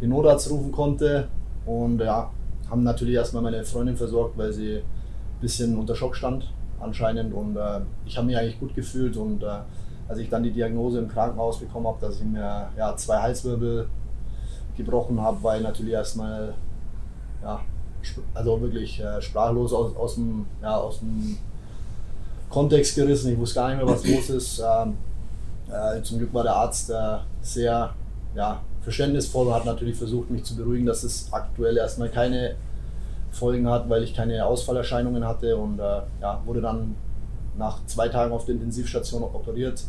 [0.00, 1.28] den Notarzt rufen konnte.
[1.66, 2.30] Und ja,
[2.70, 7.32] haben natürlich erstmal meine Freundin versorgt, weil sie ein bisschen unter Schock stand anscheinend.
[7.32, 9.16] Und äh, ich habe mich eigentlich gut gefühlt.
[9.16, 9.60] Und äh,
[10.08, 13.88] als ich dann die Diagnose im Krankenhaus bekommen habe, dass ich mir ja, zwei Halswirbel
[14.76, 16.54] gebrochen habe, war ich natürlich erstmal
[17.42, 17.60] ja,
[18.34, 21.38] also wirklich äh, sprachlos aus, aus, dem, ja, aus dem
[22.54, 23.32] Kontext gerissen.
[23.32, 24.60] Ich wusste gar nicht mehr, was los ist.
[24.60, 24.96] Ähm,
[25.68, 27.92] äh, zum Glück war der Arzt äh, sehr
[28.36, 32.54] ja, verständnisvoll und hat natürlich versucht, mich zu beruhigen, dass es aktuell erstmal keine
[33.32, 36.94] Folgen hat, weil ich keine Ausfallerscheinungen hatte und äh, ja, wurde dann
[37.58, 39.82] nach zwei Tagen auf der Intensivstation operiert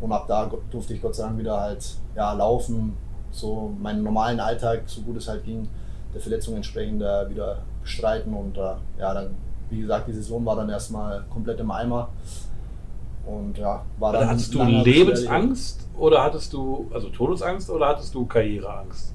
[0.00, 2.96] und ab da durfte ich Gott sei Dank wieder halt ja, laufen,
[3.32, 5.68] so meinen normalen Alltag, so gut es halt ging,
[6.14, 9.34] der Verletzung entsprechend äh, wieder bestreiten und äh, ja, dann,
[9.70, 12.08] wie gesagt, die Saison war dann erstmal komplett im Eimer
[13.26, 18.24] und ja, war dann hattest du Lebensangst oder hattest du, also Todesangst oder hattest du
[18.24, 19.12] Karriereangst?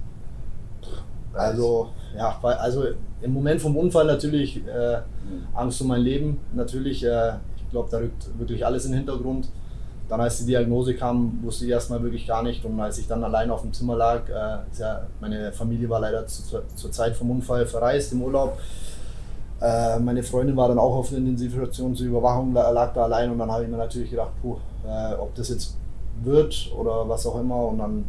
[1.33, 2.83] Also, ja, also
[3.21, 4.99] im Moment vom Unfall natürlich äh,
[5.53, 6.39] Angst um mein Leben.
[6.53, 9.47] Natürlich, äh, ich glaube, da rückt wirklich alles in den Hintergrund.
[10.09, 12.65] Dann, als die Diagnose kam, wusste ich erstmal wirklich gar nicht.
[12.65, 16.27] Und als ich dann allein auf dem Zimmer lag, äh, ja, meine Familie war leider
[16.27, 18.57] zu, zur Zeit vom Unfall verreist im Urlaub.
[19.61, 23.29] Äh, meine Freundin war dann auch auf der Intensivstation zur Überwachung, la- lag da allein.
[23.31, 25.77] Und dann habe ich mir natürlich gedacht, puh, äh, ob das jetzt
[26.23, 27.65] wird oder was auch immer.
[27.67, 28.05] Und dann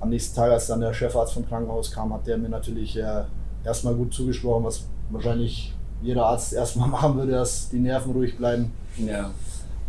[0.00, 3.22] am nächsten Tag, als dann der Chefarzt vom Krankenhaus kam, hat der mir natürlich äh,
[3.64, 8.72] erstmal gut zugesprochen, was wahrscheinlich jeder Arzt erstmal machen würde, dass die Nerven ruhig bleiben.
[8.98, 9.30] Ja.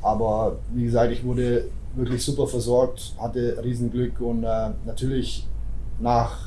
[0.02, 5.45] Aber wie gesagt, ich wurde wirklich super versorgt, hatte Riesenglück und äh, natürlich
[6.00, 6.38] nach,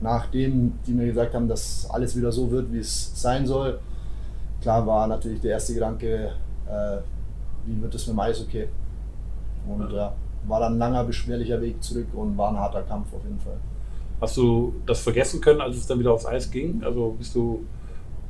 [0.00, 3.78] nachdem die mir gesagt haben, dass alles wieder so wird, wie es sein soll,
[4.60, 6.32] klar war natürlich der erste Gedanke,
[6.66, 6.98] äh,
[7.66, 8.68] wie wird es mit dem Eishockey?
[9.68, 10.12] Und ja,
[10.46, 13.58] war dann ein langer, beschwerlicher Weg zurück und war ein harter Kampf auf jeden Fall.
[14.20, 16.82] Hast du das vergessen können, als es dann wieder aufs Eis ging?
[16.84, 17.64] Also bist du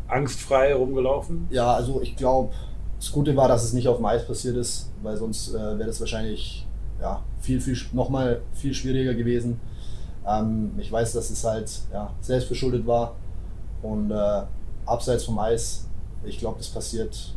[0.08, 1.46] angstfrei rumgelaufen?
[1.50, 2.52] Ja, also ich glaube,
[2.98, 5.86] das Gute war, dass es nicht auf dem Eis passiert ist, weil sonst äh, wäre
[5.86, 6.66] das wahrscheinlich
[7.00, 9.60] ja, viel, viel, nochmal viel schwieriger gewesen.
[10.26, 13.14] Ähm, ich weiß, dass es halt ja, selbstverschuldet war
[13.82, 14.42] und äh,
[14.84, 15.86] abseits vom Eis,
[16.24, 17.34] ich glaube, das passiert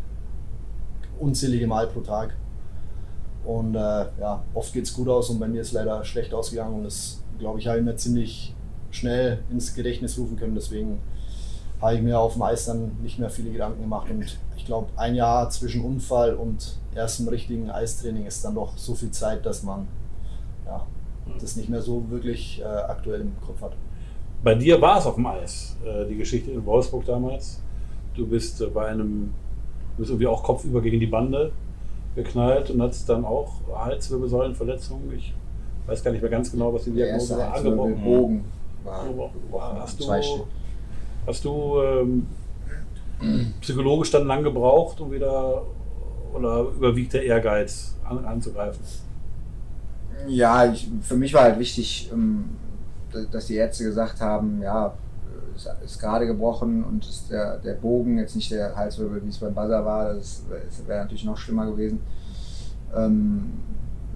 [1.19, 2.36] unzählige Mal pro Tag.
[3.46, 6.76] Und äh, ja, oft geht es gut aus und bei mir ist leider schlecht ausgegangen
[6.76, 8.56] und das, glaube ich, habe ich mir ziemlich
[8.91, 10.56] schnell ins Gedächtnis rufen können.
[10.56, 11.02] Deswegen
[11.82, 14.10] habe ich mir auf dem Eis dann nicht mehr viele Gedanken gemacht.
[14.10, 18.96] Und ich glaube, ein Jahr zwischen Unfall und erstem richtigen Eistraining ist dann doch so
[18.96, 19.88] viel Zeit, dass man
[20.65, 20.86] ja,
[21.39, 23.74] das nicht mehr so wirklich äh, aktuell im Kopf hat.
[24.43, 27.62] Bei dir war es auf dem Eis, äh, die Geschichte in Wolfsburg damals.
[28.15, 29.34] Du bist äh, bei einem,
[29.95, 31.52] du bist irgendwie auch kopfüber gegen die Bande
[32.15, 35.12] geknallt und hattest dann auch Halswirbelsäulenverletzungen.
[35.17, 35.34] Ich
[35.88, 37.56] weiß gar nicht mehr ganz genau, was die Diagnose war.
[37.56, 38.04] Angebrochen.
[38.04, 38.45] Bogen
[38.84, 39.06] war,
[39.52, 40.12] war hast du,
[41.26, 42.28] Hast du ähm,
[43.62, 45.63] psychologisch dann lang gebraucht, um wieder
[46.34, 48.84] oder überwiegt der Ehrgeiz an, anzugreifen?
[50.28, 52.49] Ja, ich, für mich war halt wichtig, ähm,
[53.32, 54.93] dass die Ärzte gesagt haben, ja,
[55.56, 59.54] ist gerade gebrochen und ist der, der Bogen, jetzt nicht der Halswirbel, wie es beim
[59.54, 60.44] Buzzer war, das,
[60.86, 62.00] wäre natürlich noch schlimmer gewesen.
[62.96, 63.54] Ähm,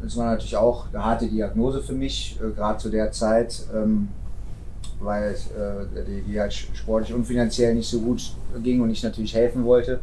[0.02, 3.63] das war natürlich auch eine harte Diagnose für mich, äh, gerade zu der Zeit.
[3.73, 4.10] Ähm,
[5.00, 9.34] weil äh, die, die halt sportlich und finanziell nicht so gut ging und ich natürlich
[9.36, 10.00] helfen wollte.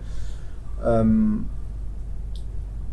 [0.84, 1.46] Ähm,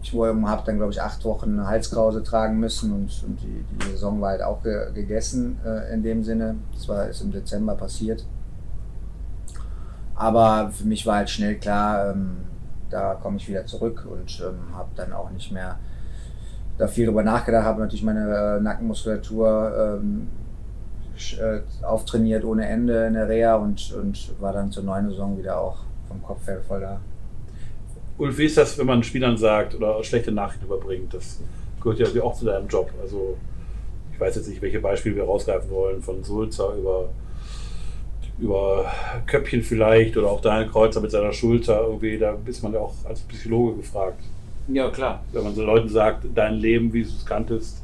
[0.04, 4.20] ich habe dann, glaube ich, acht Wochen Halskrause tragen müssen und, und die, die, Saison
[4.22, 6.56] war halt auch ge gegessen äh, in dem Sinne.
[6.74, 8.26] Das war ist im Dezember passiert.
[10.16, 12.38] Aber für mich war halt schnell klar, ähm,
[12.90, 15.78] da komme ich wieder zurück und ähm, habe dann auch nicht mehr
[16.78, 20.28] da viel drüber nachgedacht, habe natürlich meine äh, Nackenmuskulatur ähm,
[21.40, 25.60] äh, auftrainiert ohne Ende in der Reha und, und war dann zur neuen Saison wieder
[25.60, 27.00] auch vom Kopf her voll da.
[28.22, 31.12] Ulf, wie ist das, wenn man Spielern sagt oder schlechte Nachrichten überbringt?
[31.12, 31.40] Das
[31.82, 32.92] gehört ja auch zu deinem Job.
[33.02, 33.36] Also
[34.14, 37.10] ich weiß jetzt nicht, welche Beispiele wir rausgreifen wollen, von Sulzer über,
[38.38, 38.92] über
[39.26, 41.82] Köpfchen vielleicht oder auch Daniel Kreuzer mit seiner Schulter.
[41.82, 44.22] Irgendwie, da ist man ja auch als Psychologe gefragt.
[44.68, 45.24] Ja, klar.
[45.32, 47.82] Wenn man so Leuten sagt, dein Leben, wie du es kanntest,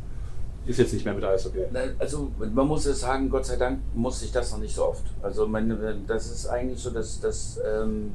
[0.68, 1.64] ist jetzt nicht mehr mit Eishockey.
[1.98, 5.06] Also man muss ja sagen, Gott sei Dank muss ich das noch nicht so oft.
[5.24, 8.12] Also meine, das ist eigentlich so, dass das, ähm,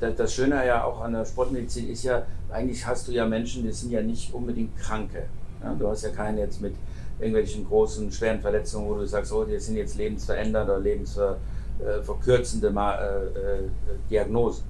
[0.00, 3.72] das, Schöne ja auch an der Sportmedizin ist ja, eigentlich hast du ja Menschen, die
[3.72, 5.24] sind ja nicht unbedingt Kranke.
[5.62, 6.74] Ja, du hast ja keinen jetzt mit
[7.18, 12.70] irgendwelchen großen, schweren Verletzungen, wo du sagst, oh, die sind jetzt lebensverändert oder lebensverkürzende äh,
[12.70, 13.68] äh,
[14.08, 14.64] Diagnosen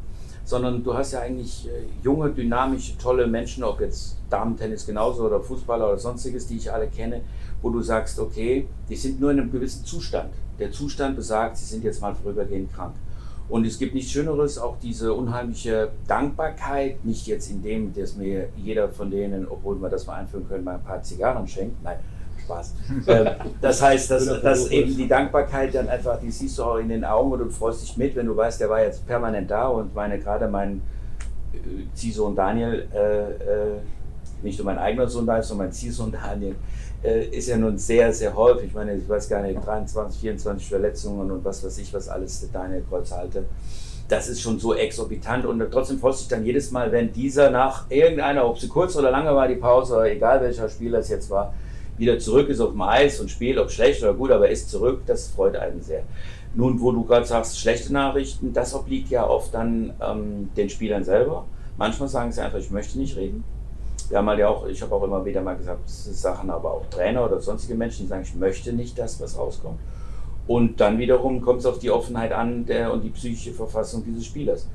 [0.48, 5.42] sondern du hast ja eigentlich äh, junge, dynamische, tolle Menschen, ob jetzt Damen-Tennis genauso oder
[5.42, 7.20] Fußballer oder sonstiges, die ich alle kenne,
[7.60, 10.32] wo du sagst, okay, die sind nur in einem gewissen Zustand.
[10.58, 12.94] Der Zustand besagt, sie sind jetzt mal vorübergehend krank.
[13.48, 18.48] Und es gibt nichts Schöneres, auch diese unheimliche Dankbarkeit, nicht jetzt in dem, dass mir
[18.56, 21.82] jeder von denen, obwohl wir das mal einführen können, mal ein paar Zigarren schenkt.
[21.82, 21.98] Nein,
[22.44, 22.74] Spaß.
[23.06, 23.28] Ähm,
[23.61, 27.04] das heißt, dass, dass eben die Dankbarkeit dann einfach, die siehst du auch in den
[27.04, 29.94] Augen und du freust dich mit, wenn du weißt, der war jetzt permanent da und
[29.94, 30.82] meine gerade mein
[31.54, 31.58] äh,
[31.94, 33.80] Ziehsohn Daniel, äh, äh,
[34.42, 36.56] nicht nur mein eigener Sohn da ist, sondern mein Ziehsohn Daniel,
[37.02, 38.68] ist ja nun sehr, sehr häufig.
[38.68, 42.40] Ich meine, ich weiß gar nicht, 23, 24 Verletzungen und was weiß ich, was alles
[42.40, 43.44] der Daniel Kreuz halte
[44.08, 47.50] das ist schon so exorbitant und trotzdem freust du dich dann jedes Mal, wenn dieser
[47.50, 51.28] nach irgendeiner, ob sie kurz oder lange war die Pause, egal welcher Spieler es jetzt
[51.30, 51.54] war,
[51.98, 54.70] wieder zurück ist auf dem Eis und spielt, ob schlecht oder gut, aber er ist
[54.70, 56.04] zurück, das freut einen sehr.
[56.54, 61.04] Nun, wo du gerade sagst, schlechte Nachrichten, das obliegt ja oft dann ähm, den Spielern
[61.04, 61.44] selber.
[61.76, 63.44] Manchmal sagen sie einfach, ich möchte nicht reden.
[64.09, 66.87] Wir haben halt ja auch, ich habe auch immer wieder mal gesagt, Sachen, aber auch
[66.90, 69.79] Trainer oder sonstige Menschen, die sagen, ich möchte nicht das, was rauskommt.
[70.47, 74.25] Und dann wiederum kommt es auf die Offenheit an der, und die psychische Verfassung dieses
[74.25, 74.66] Spielers.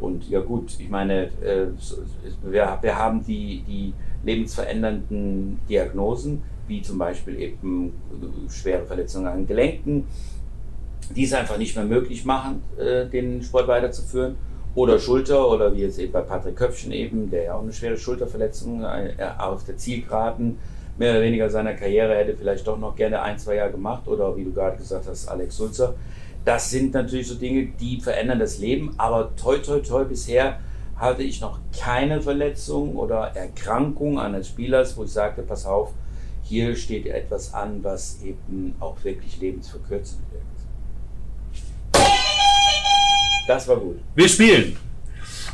[0.00, 1.68] Und ja gut, ich meine, äh,
[2.42, 7.92] wir, wir haben die, die lebensverändernden Diagnosen, wie zum Beispiel eben
[8.48, 10.06] schwere Verletzungen an Gelenken,
[11.14, 14.36] die es einfach nicht mehr möglich machen, äh, den Sport weiterzuführen.
[14.74, 17.96] Oder Schulter, oder wie jetzt eben bei Patrick Köpfchen eben, der ja auch eine schwere
[17.96, 20.58] Schulterverletzung äh, auf der Zielgeraden
[20.98, 24.36] mehr oder weniger seiner Karriere hätte vielleicht doch noch gerne ein, zwei Jahre gemacht oder
[24.36, 25.94] wie du gerade gesagt hast, Alex Sulzer.
[26.44, 30.58] Das sind natürlich so Dinge, die verändern das Leben, aber toi toi toi bisher
[30.96, 35.92] hatte ich noch keine Verletzung oder Erkrankung eines Spielers, wo ich sagte, pass auf,
[36.42, 40.46] hier steht etwas an, was eben auch wirklich lebensverkürzend wirkt.
[43.46, 43.98] Das war gut.
[44.14, 44.76] Wir spielen.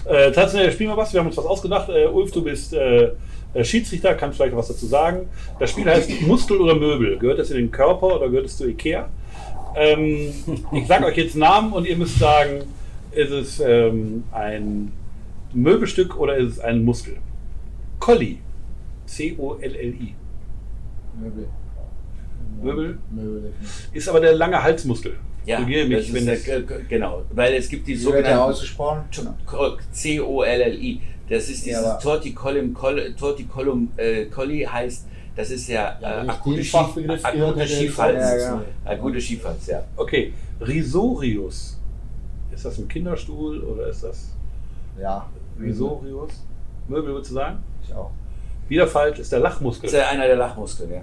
[0.04, 1.12] Äh, tatsächlich spielen wir was.
[1.12, 1.88] Wir haben uns was ausgedacht.
[1.88, 3.12] Äh, Ulf, du bist äh,
[3.54, 5.28] äh Schiedsrichter, kannst vielleicht was dazu sagen.
[5.58, 7.18] Das Spiel heißt Muskel oder Möbel.
[7.18, 9.08] Gehört das in den Körper oder gehört es zu Ikea?
[9.76, 10.32] Ähm,
[10.72, 12.62] ich sage euch jetzt Namen und ihr müsst sagen,
[13.12, 14.92] ist es ähm, ein
[15.52, 17.16] Möbelstück oder ist es ein Muskel?
[17.98, 18.38] Colli.
[19.06, 20.14] C-O-L-L-I.
[21.20, 21.48] Möbel.
[22.62, 22.98] Möbel?
[23.10, 23.52] Möbel.
[23.92, 25.16] Ist aber der lange Halsmuskel.
[25.48, 28.50] Ja, Korrigiere mich, wenn das- der, genau, weil es gibt die Wie wird der sogenannten
[28.52, 29.04] ausgesprochen?
[29.92, 31.00] C-O-L-L-I.
[31.28, 35.06] Das ist Ja, dieses aber- Torticolum, Col- Torticolum äh, Colli heißt,
[35.36, 36.74] das ist ja, Ja, äh, akute, Schief,
[37.22, 38.42] akute Schiefhals.
[38.42, 38.62] Ja.
[38.84, 39.84] Akute Schiefhals, ja.
[39.96, 41.78] Okay, Risorius.
[42.54, 44.34] Ist das ein Kinderstuhl oder ist das
[45.00, 45.26] Ja.
[45.58, 46.32] Risorius?
[46.88, 47.58] Möbel würdest du sagen?
[47.86, 48.10] Ich auch.
[48.68, 49.86] Wieder falsch, ist der Das Lachmuskel.
[49.86, 51.02] ist ja einer der Lachmuskeln, ja.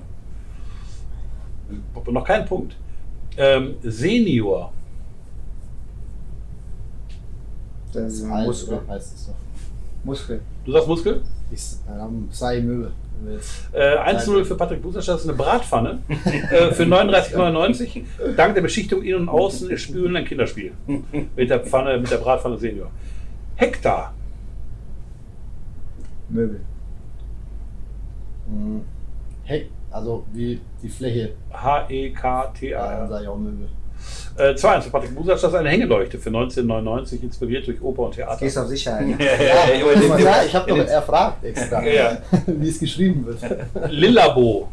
[2.12, 2.75] Noch kein Punkt.
[3.38, 4.71] Ähm, Senior.
[7.93, 8.82] Das ist ein Alt, Muskel.
[8.88, 9.34] heißt es doch.
[10.04, 10.41] Muskel.
[10.65, 11.21] Du sagst Muskel?
[11.52, 12.91] Ich ähm, sei Möbel.
[13.71, 18.04] Äh, 1-0 für Patrick das ist eine Bratpfanne äh, für 39,99.
[18.36, 20.74] Dank der Beschichtung innen und außen ist Spülen ein Kinderspiel.
[21.36, 22.91] Mit der Pfanne, mit der Bratpfanne Senior.
[23.56, 24.13] Hektar.
[26.30, 26.62] Möbel.
[28.48, 28.82] Hm.
[29.43, 31.29] Heck, also wie die Fläche.
[31.51, 33.08] Ja, dann H-E-K-T-A-R.
[33.08, 33.67] sage ich auch Möbel.
[34.38, 38.15] Äh, 2-1 für Patrick Busasch, das ist eine Hängeleuchte für 1999, inspiriert durch Oper und
[38.15, 38.38] Theater.
[38.38, 39.08] Gehst auf Sicherheit.
[39.08, 39.15] ne?
[39.17, 42.17] Guck mal da, ich habe doch erfragt extra, Ja.
[42.45, 43.39] wie es geschrieben wird.
[43.89, 44.67] Lillabo.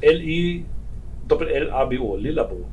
[0.00, 0.64] L-I
[1.26, 2.16] Doppel-L-A-B-O.
[2.16, 2.64] Lillabo.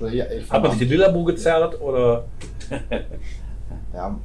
[0.00, 2.24] So, hier, Hat man sich die Lillabo gezerrt oder?
[3.94, 4.18] ja.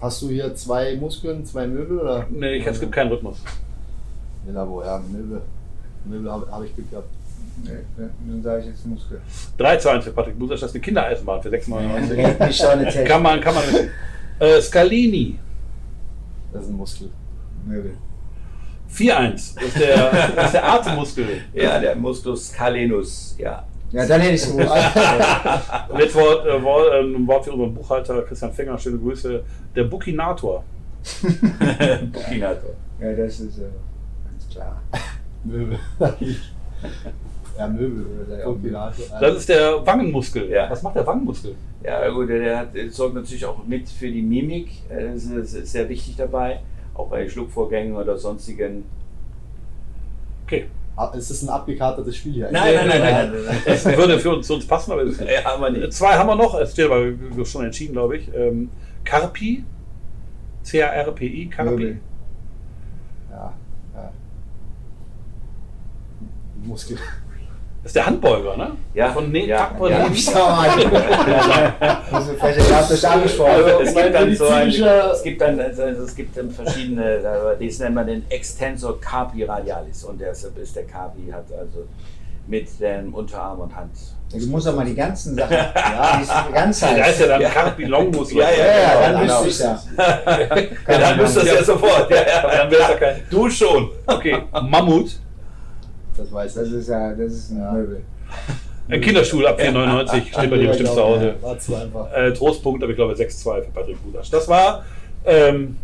[0.00, 2.26] Hast du hier zwei Muskeln, zwei Möbel oder?
[2.30, 3.40] Nee, ich, es gibt keinen Rhythmus.
[4.46, 5.42] Ja, Möbel.
[6.04, 7.08] Möbel habe hab ich Glück gehabt.
[7.64, 9.20] Nee, dann sage ich jetzt Muskel.
[9.56, 12.16] 3 zu 1 für Patrick Busasch, das ist eine Kindereisenbahn für 6,99.
[12.16, 13.88] Red mich doch nicht kann man, kann man nicht.
[14.38, 15.38] Äh, Scalini.
[16.52, 17.10] Das ist ein Muskel.
[17.66, 17.94] Möbel.
[18.90, 19.54] 4-1.
[19.54, 21.26] Das ist der, das ist der Atemmuskel.
[21.54, 23.64] Ja, der Musculus calenus, ja.
[23.90, 24.70] Ja, dann hätte ich es gewusst.
[25.98, 29.42] Jetzt Wort, äh, Wort, äh, ein Wort für unseren Buchhalter Christian Fenger, schöne Grüße.
[29.74, 30.62] Der Bukinator.
[32.12, 32.70] Bukinator.
[33.00, 33.62] ja, das ist äh,
[34.58, 34.82] klar.
[35.44, 35.78] Möbel.
[37.56, 38.06] ja, Möbel.
[38.26, 39.06] Oder Kombinator.
[39.20, 40.50] Das ist der Wangenmuskel.
[40.50, 40.68] Ja.
[40.70, 41.54] Was macht der Wangenmuskel?
[41.82, 44.70] Ja, gut, der hat, der sorgt natürlich auch mit für die Mimik.
[44.88, 46.60] äh, Das ist, sehr wichtig dabei.
[46.94, 48.84] Auch bei Schluckvorgängen oder sonstigen.
[50.44, 50.66] Okay.
[50.96, 52.50] Ah, Es ist ein abgekartetes Spiel hier.
[52.50, 53.58] Nein, nein, nein, nein, nein.
[53.66, 55.92] Das würde für uns, zu uns passen, aber Ja, aber nicht.
[55.92, 57.12] Zwei haben wir noch, es steht aber
[57.44, 58.28] schon entschieden, glaube ich.
[58.34, 58.70] Ähm,
[59.04, 59.64] Carpi.
[60.64, 61.70] C-A-R-P-I, Carpi.
[61.70, 62.00] Möbel.
[63.30, 63.52] Ja,
[63.94, 64.12] ja.
[66.68, 66.96] Muskel.
[67.82, 68.72] Das ist der Handbeuger, ne?
[68.92, 70.06] Ja, Von ne ja, Takpo ja.
[70.12, 70.28] Ich.
[70.34, 73.50] Also, vielleicht ihr habt euch angesprochen.
[73.52, 74.68] Also, Es gibt dann so ein,
[75.12, 77.20] es gibt dann, also es gibt dann verschiedene,
[77.58, 81.86] das nennt man den Extensor Carpi radialis und deshalb ist der Carpi hat also
[82.46, 83.92] mit dem Unterarm und Hand.
[84.32, 85.52] Du musst doch mal die ganzen Sachen.
[85.56, 87.48] Ja, die ganze Da ist ja dann Ja.
[87.48, 88.32] Carpi Longus.
[88.32, 89.44] Ja, Ja, ja, dann Genau.
[89.44, 90.62] wüsste ich ja.
[90.92, 92.10] Ja, dann müsst ihr das ja sofort.
[92.10, 93.22] Ja, Aber dann wäre es ja kein.
[93.30, 93.90] Du schon.
[94.06, 95.12] Okay, Mammut.
[96.18, 96.74] Das weiß Das ich.
[96.74, 97.72] ist ja, das ist ein Ja.
[97.72, 98.00] Möbel.
[98.90, 101.34] Ein Kinderstuhl ab 4,99 steht bei dir bestimmt zu Hause.
[101.42, 102.12] War zu einfach.
[102.12, 104.30] Äh, Trostpunkt, aber ich glaube 6-2 für Patrick Budasch.
[104.30, 104.84] Das war
[105.26, 105.76] ähm,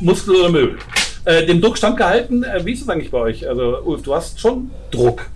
[0.00, 0.78] Muskel oder Möbel.
[1.24, 3.48] Äh, dem Druck standgehalten, äh, wie ist es eigentlich bei euch?
[3.48, 5.26] Also, Ulf, du hast schon Druck,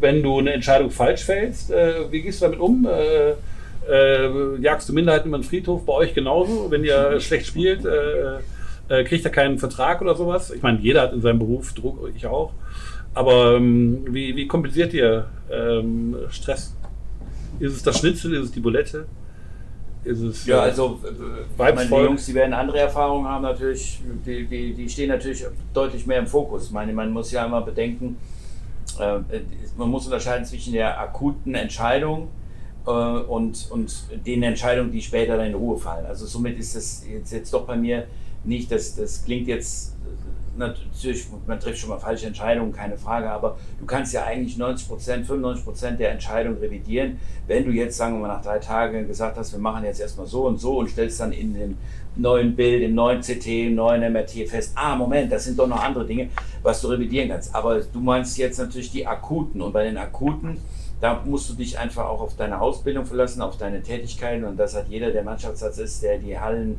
[0.00, 1.70] wenn du eine Entscheidung falsch fällst.
[1.70, 2.86] Äh, wie gehst du damit um?
[2.88, 3.34] Äh,
[3.92, 6.70] äh, jagst du Minderheiten über den Friedhof bei euch genauso?
[6.70, 7.80] Wenn ihr schlecht spielt,
[8.88, 10.50] äh, kriegt er keinen Vertrag oder sowas?
[10.50, 12.52] Ich meine, jeder hat in seinem Beruf Druck, ich auch.
[13.14, 16.74] Aber ähm, wie, wie kompensiert ihr ähm, Stress?
[17.58, 18.34] Ist es das Schnitzel?
[18.34, 19.06] Ist es die Bulette?
[20.04, 21.12] Ist es, Ja, äh, also äh,
[21.58, 22.04] meine Weibsvolk.
[22.06, 26.26] Jungs, die werden andere Erfahrungen haben natürlich, die, die, die stehen natürlich deutlich mehr im
[26.26, 26.66] Fokus.
[26.66, 28.16] Ich meine, man muss ja immer bedenken,
[28.98, 29.18] äh,
[29.76, 32.28] man muss unterscheiden zwischen der akuten Entscheidung
[32.86, 36.06] äh, und, und den Entscheidungen, die später dann in Ruhe fallen.
[36.06, 38.06] Also somit ist das jetzt, jetzt doch bei mir
[38.44, 39.92] nicht, das, das klingt jetzt
[40.56, 44.88] natürlich, man trifft schon mal falsche Entscheidungen, keine Frage, aber du kannst ja eigentlich 90
[44.88, 47.18] Prozent, 95 Prozent der Entscheidung revidieren.
[47.46, 50.26] Wenn du jetzt, sagen wir mal, nach drei Tagen gesagt hast, wir machen jetzt erstmal
[50.26, 51.78] so und so und stellst dann in dem
[52.16, 55.82] neuen Bild, im neuen CT, im neuen MRT fest, ah, Moment, das sind doch noch
[55.82, 56.28] andere Dinge,
[56.62, 57.54] was du revidieren kannst.
[57.54, 60.58] Aber du meinst jetzt natürlich die akuten und bei den akuten,
[61.00, 64.76] da musst du dich einfach auch auf deine Ausbildung verlassen, auf deine Tätigkeiten und das
[64.76, 66.78] hat jeder, der Mannschaftsarzt ist, der die Hallen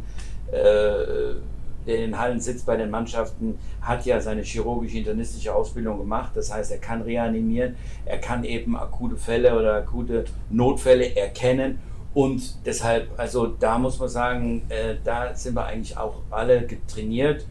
[0.52, 6.32] der in den Hallen sitzt bei den Mannschaften, hat ja seine chirurgische internistische Ausbildung gemacht.
[6.36, 7.76] Das heißt, er kann reanimieren,
[8.06, 11.80] er kann eben akute Fälle oder akute Notfälle erkennen.
[12.14, 17.46] Und deshalb, also da muss man sagen, äh, da sind wir eigentlich auch alle getrainiert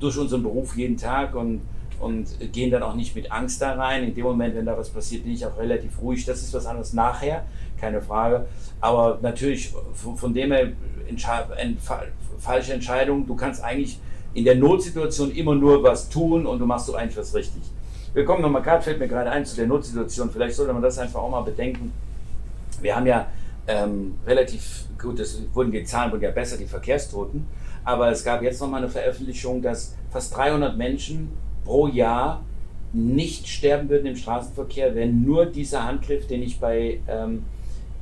[0.00, 1.60] durch unseren Beruf jeden Tag und,
[2.00, 4.04] und gehen dann auch nicht mit Angst da rein.
[4.04, 6.24] In dem Moment, wenn da was passiert, bin ich auch relativ ruhig.
[6.24, 7.44] Das ist was anderes nachher,
[7.78, 8.46] keine Frage.
[8.80, 10.72] Aber natürlich, von, von dem her,
[12.46, 13.26] falsche Entscheidung.
[13.26, 13.98] Du kannst eigentlich
[14.32, 17.62] in der Notsituation immer nur was tun und du machst so eigentlich was richtig.
[18.14, 20.30] Wir kommen nochmal gerade, fällt mir gerade ein zu der Notsituation.
[20.30, 21.92] Vielleicht sollte man das einfach auch mal bedenken.
[22.80, 23.26] Wir haben ja
[23.66, 27.46] ähm, relativ gut, es wurden die Zahlen wurden ja besser, die Verkehrstoten.
[27.84, 31.30] Aber es gab jetzt nochmal eine Veröffentlichung, dass fast 300 Menschen
[31.64, 32.42] pro Jahr
[32.92, 37.42] nicht sterben würden im Straßenverkehr, wenn nur dieser Handgriff, den ich bei ähm,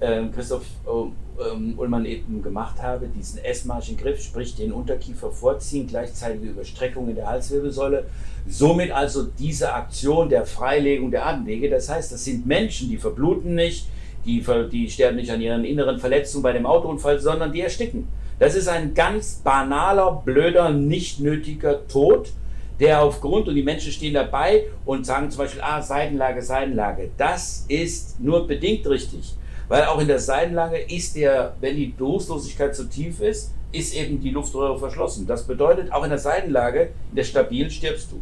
[0.05, 6.47] äh, Christoph ähm, Ullmann eben gemacht habe, diesen S-marschen Griff, sprich den Unterkiefer vorziehen, gleichzeitige
[6.47, 8.07] Überstreckung in der Halswirbelsäule.
[8.47, 11.71] Somit also diese Aktion der Freilegung der Atemwege.
[11.71, 13.89] Das heißt, das sind Menschen, die verbluten nicht,
[14.25, 18.07] die, die sterben nicht an ihren inneren Verletzungen bei dem Autounfall, sondern die ersticken.
[18.39, 22.33] Das ist ein ganz banaler, blöder, nicht nötiger Tod,
[22.81, 27.11] der aufgrund, und die Menschen stehen dabei und sagen zum Beispiel, ah, Seitenlage, Seitenlage.
[27.17, 29.35] Das ist nur bedingt richtig.
[29.69, 34.21] Weil auch in der Seitenlage ist der, wenn die Bewusstlosigkeit zu tief ist, ist eben
[34.21, 35.27] die Luftröhre verschlossen.
[35.27, 38.21] Das bedeutet, auch in der Seitenlage, in der stabil stirbst du.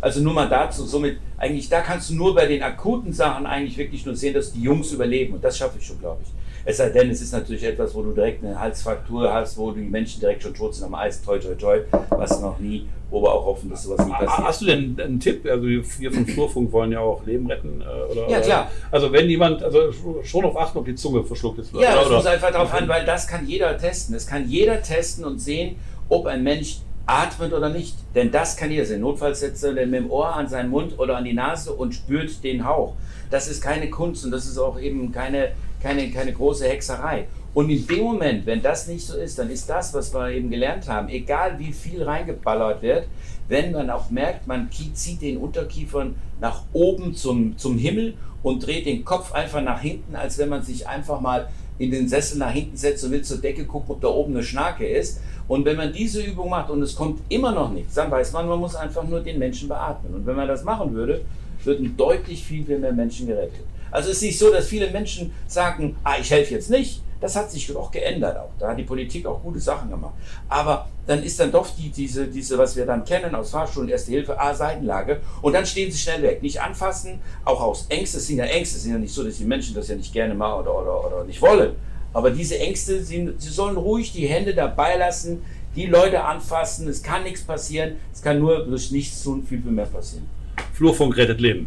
[0.00, 3.78] Also nur mal dazu, somit eigentlich, da kannst du nur bei den akuten Sachen eigentlich
[3.78, 5.34] wirklich nur sehen, dass die Jungs überleben.
[5.34, 6.28] Und das schaffe ich schon, glaube ich.
[6.66, 9.82] Es sei denn, es ist natürlich etwas, wo du direkt eine Halsfraktur hast, wo die
[9.82, 11.80] Menschen direkt schon tot sind am Eis, toi, toi, toi,
[12.10, 14.48] was noch nie, wo wir auch hoffen, dass sowas nie passiert.
[14.48, 15.46] Hast du denn einen Tipp?
[15.48, 17.80] Also wir vom Flurfunk wollen ja auch Leben retten.
[17.80, 18.70] Äh, oder, ja, klar.
[18.90, 19.92] Also wenn jemand, also
[20.22, 21.72] schon auf achten, ob die Zunge verschluckt ist.
[21.72, 24.14] Ja, das muss einfach darauf an, weil das kann jeder testen.
[24.14, 25.76] Es kann jeder testen und sehen,
[26.08, 27.96] ob ein Mensch atmet oder nicht.
[28.14, 29.00] Denn das kann jeder sehen.
[29.00, 32.42] Notfalls setzt er mit dem Ohr an seinen Mund oder an die Nase und spürt
[32.42, 32.94] den Hauch.
[33.30, 35.52] Das ist keine Kunst und das ist auch eben keine
[35.84, 37.26] keine, keine große Hexerei.
[37.54, 40.50] Und in dem Moment, wenn das nicht so ist, dann ist das, was wir eben
[40.50, 43.06] gelernt haben, egal wie viel reingeballert wird,
[43.48, 48.86] wenn man auch merkt, man zieht den Unterkiefern nach oben zum, zum Himmel und dreht
[48.86, 51.48] den Kopf einfach nach hinten, als wenn man sich einfach mal
[51.78, 54.42] in den Sessel nach hinten setzt und will zur Decke gucken, ob da oben eine
[54.42, 55.20] Schnarke ist.
[55.46, 58.48] Und wenn man diese Übung macht und es kommt immer noch nichts, dann weiß man,
[58.48, 60.14] man muss einfach nur den Menschen beatmen.
[60.14, 61.24] Und wenn man das machen würde,
[61.64, 63.64] würden deutlich viel, viel mehr Menschen gerettet.
[63.90, 67.03] Also es ist nicht so, dass viele Menschen sagen, ah, ich helfe jetzt nicht.
[67.20, 68.50] Das hat sich auch geändert auch.
[68.58, 70.14] Da hat die Politik auch gute Sachen gemacht.
[70.48, 74.10] Aber dann ist dann doch die, diese, diese, was wir dann kennen aus Fahrschulen, Erste
[74.10, 75.20] Hilfe, A, Seitenlage.
[75.42, 76.42] Und dann stehen sie schnell weg.
[76.42, 78.18] Nicht anfassen, auch aus Ängste.
[78.18, 78.76] Es sind ja Ängste.
[78.76, 81.06] Es sind ja nicht so, dass die Menschen das ja nicht gerne machen oder, oder,
[81.06, 81.74] oder nicht wollen.
[82.12, 85.42] Aber diese Ängste, sind, sie sollen ruhig die Hände dabei lassen,
[85.74, 86.88] die Leute anfassen.
[86.88, 87.96] Es kann nichts passieren.
[88.12, 90.28] Es kann nur durch nichts tun viel, viel mehr passieren.
[90.72, 91.66] Flurfunk rettet Leben.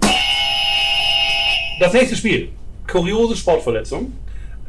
[1.80, 2.50] Das nächste Spiel.
[2.88, 4.14] Kuriose Sportverletzung.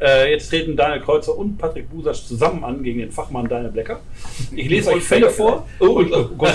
[0.01, 3.99] Äh, jetzt treten Daniel Kreuzer und Patrick Busasch zusammen an gegen den Fachmann Daniel Blecker.
[4.55, 5.67] Ich lese euch Fälle vor.
[5.79, 6.53] Oh, oh, oh Gott.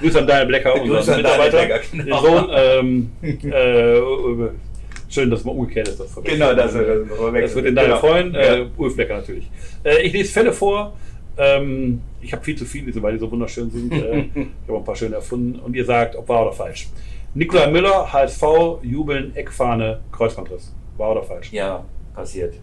[0.00, 1.58] Grüße an Daniel Blecker, unseren Mitarbeiter.
[1.58, 2.22] Blecker, genau.
[2.22, 6.00] Sohn, ähm, äh, schön, dass man umgekehrt ist.
[6.00, 6.84] Das genau, das, das,
[7.32, 8.00] das wird den Daniel genau.
[8.00, 8.34] freuen.
[8.34, 9.50] Äh, Ulf Blecker natürlich.
[9.84, 10.96] Äh, ich lese Fälle vor.
[11.36, 13.92] Ähm, ich habe viel zu viele, weil die so wunderschön sind.
[13.92, 15.58] Äh, ich habe ein paar schöne erfunden.
[15.58, 16.88] Und ihr sagt, ob wahr oder falsch.
[17.34, 18.42] Nikolai Müller, HSV,
[18.82, 20.74] jubeln, Eckfahne, Kreuzbandriss.
[20.96, 21.52] War oder falsch?
[21.52, 22.54] Ja, passiert.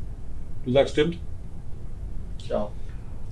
[0.67, 1.17] Du sagst, stimmt?
[2.49, 2.69] Ja.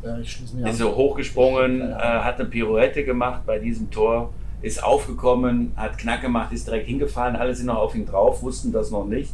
[0.06, 4.34] ja ich schließe mich Ist so hochgesprungen, äh, hat eine Pirouette gemacht bei diesem Tor,
[4.62, 7.36] ist aufgekommen, hat Knack gemacht, ist direkt hingefallen.
[7.36, 9.34] Alle sind noch auf ihn drauf, wussten das noch nicht.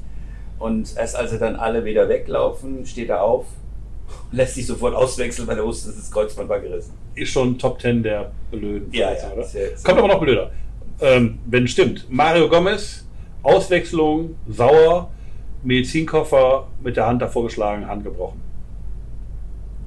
[0.57, 3.45] Und erst als sie dann alle wieder weglaufen, steht er auf,
[4.31, 6.93] lässt sich sofort auswechseln, weil er wusste, dass das Kreuzband war gerissen.
[7.13, 9.45] Ist schon Top 10 der blöden ja, ja, oder?
[9.83, 10.49] Kommt aber noch blöder.
[11.01, 12.07] Ähm, wenn stimmt.
[12.09, 13.05] Mario Gomez,
[13.43, 15.11] Auswechslung, sauer,
[15.63, 18.41] Medizinkoffer mit der Hand davor geschlagen, Hand gebrochen.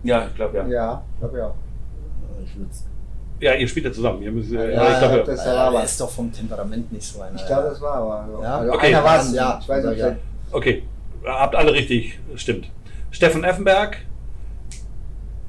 [0.03, 0.67] Ja, ich glaube ja.
[0.67, 1.55] Ja, ich glaube ja.
[3.41, 4.23] Ja, ihr spielt ja zusammen.
[4.23, 5.23] Ihr müsst, ja, ja, ich glaube, ja.
[5.25, 7.37] das war aber ist doch vom Temperament nicht so einer.
[7.37, 8.43] Ich glaube, das war aber.
[8.43, 8.59] Ja?
[8.59, 8.87] Also okay.
[8.87, 9.59] Einer war es, ja.
[9.61, 9.99] Ich weiß nicht.
[9.99, 10.17] Ja.
[10.53, 10.83] Okay,
[11.25, 12.71] habt alle richtig, stimmt.
[13.11, 13.99] Steffen Effenberg,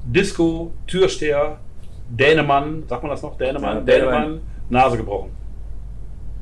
[0.04, 1.58] Disco, Türsteher,
[2.08, 3.36] Dänemann, sagt man das noch?
[3.36, 5.30] Dänemann, ja, Dänemann, Nase gebrochen.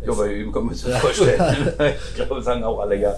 [0.04, 1.72] Ja, bei ihm kann man sich das vorstellen.
[2.08, 3.14] ich glaube, sagen auch alle ja.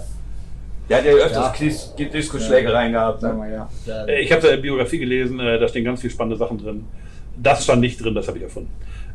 [0.89, 1.53] Der hat ja öfters Ja.
[1.65, 3.21] Dis- Diskusschlägereien gehabt.
[3.21, 3.51] Sagen Ne?
[3.53, 3.69] ja.
[3.85, 6.85] Der, Äh, Ich habe seine Biografie gelesen, äh, da stehen ganz viele spannende Sachen drin.
[7.35, 8.71] Das stand nicht drin, das habe ich erfunden.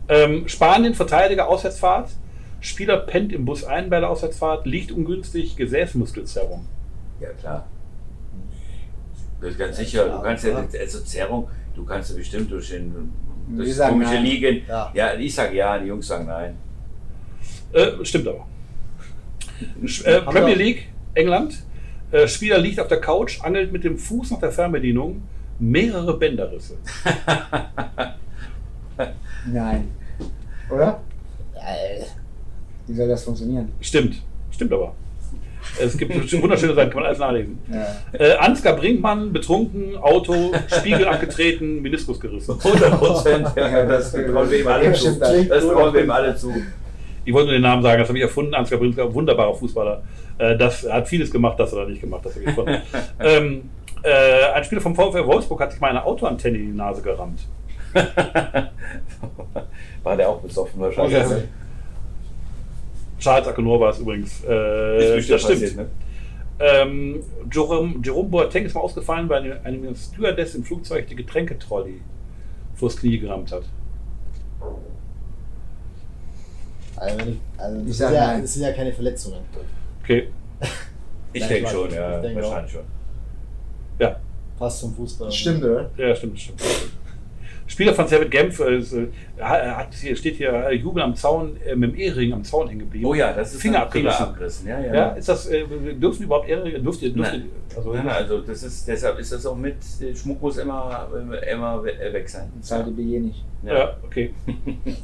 [0.09, 2.11] Ähm, Spanien, Verteidiger, Auswärtsfahrt.
[2.61, 6.67] Spieler pennt im Bus ein bei der Auswärtsfahrt, liegt ungünstig, Gesäßmuskelzerrung.
[7.21, 7.67] Ja, klar.
[9.41, 10.05] Das ist ganz sicher.
[10.05, 13.11] Du klar, kannst ja, also Zerrung, du kannst ja bestimmt durch den
[13.49, 14.23] durch komische nein.
[14.25, 14.63] Liegen.
[14.69, 14.91] Ja.
[14.95, 16.57] Ja, ich sage ja, die Jungs sagen nein.
[17.73, 18.47] Äh, stimmt aber.
[20.05, 21.63] Äh, Premier League, England.
[22.11, 25.23] Äh, Spieler liegt auf der Couch, angelt mit dem Fuß nach der Fernbedienung,
[25.59, 26.77] mehrere Bänderrisse.
[29.47, 29.89] Nein.
[30.71, 31.01] Oder?
[31.55, 32.03] Äh,
[32.87, 33.71] Wie soll das funktionieren?
[33.81, 34.95] Stimmt, stimmt aber.
[35.81, 37.59] Es gibt wunderschöne Seiten, kann man alles nachlesen.
[37.73, 37.87] Ja.
[38.13, 42.59] Äh, Ansgar Brinkmann, betrunken, Auto, Spiegel abgetreten, Meniskus gerissen.
[42.63, 43.49] 100 Prozent.
[43.57, 45.05] Ja, Ja, das das- trauen wir ihm alle das zu.
[45.07, 45.49] stimmt das.
[45.49, 46.53] Das trauen wir ihm alle zu.
[47.25, 48.55] Ich wollte nur den Namen sagen, das habe ich erfunden.
[48.55, 50.03] Ansgar Brinkmann, wunderbarer Fußballer.
[50.39, 52.83] Äh, das hat vieles gemacht, das hat er nicht gemacht, das habe ich erfunden.
[53.21, 53.71] ähm,
[54.03, 57.41] äh, ein Spieler vom VfL Wolfsburg hat sich mal eine Autoantenne in die Nase gerammt.
[60.03, 61.25] War der auch besoffen wahrscheinlich.
[61.25, 61.43] Okay.
[63.19, 64.43] Charles Akenor war es übrigens.
[64.45, 65.43] Äh, das stimmt.
[65.43, 65.87] passiert, ne?
[66.59, 72.01] Ähm, Jerome, Jerome Boateng ist mal ausgefallen, weil eine, eine Stewardess im Flugzeug die Getränketrolley
[72.75, 73.65] vors Knie gerammt hat.
[77.03, 79.39] Also, wenn ich, also das, Ich sag ja, das sind ja keine Verletzungen.
[80.03, 80.29] Okay,
[81.33, 82.17] Ich denke schon, ja.
[82.17, 82.85] Ich denke wahrscheinlich schon.
[83.99, 84.17] ja,
[84.59, 85.33] Passt zum Fußball.
[85.33, 85.91] Stimmt, oder?
[85.97, 86.61] ja, stimmt, stimmt.
[87.73, 89.07] Spieler von Servet Genf äh, äh,
[89.41, 92.81] hat, hier steht hier äh, Jubel am Zaun äh, mit dem Ehering am Zaun hängen
[92.81, 93.07] geblieben.
[93.07, 94.23] Oh ja, das ist Finger ein abgerissen.
[94.27, 94.69] abgerissen.
[94.69, 94.95] Ja, ja.
[94.95, 95.65] Ja, ist das, äh,
[95.95, 97.45] dürfen überhaupt Eheringe, dürft ihr, dürft Nein.
[97.71, 100.59] ihr, also, Nein, nein, also das ist, deshalb ist das auch mit, äh, Schmuck muss
[100.59, 101.09] immer,
[101.51, 102.53] immer we- weg sein.
[102.61, 103.43] Zahlt die BG nicht.
[103.65, 104.35] Ja, okay.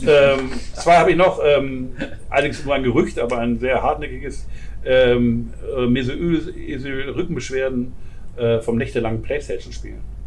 [0.06, 1.92] ähm, zwei habe ich noch, ähm,
[2.28, 4.46] allerdings nur ein Gerücht, aber ein sehr hartnäckiges.
[4.84, 6.18] Ähm, äh, Mesut
[7.16, 7.94] Rückenbeschwerden
[8.36, 10.17] äh, vom nächtelangen Playstation-Spielen.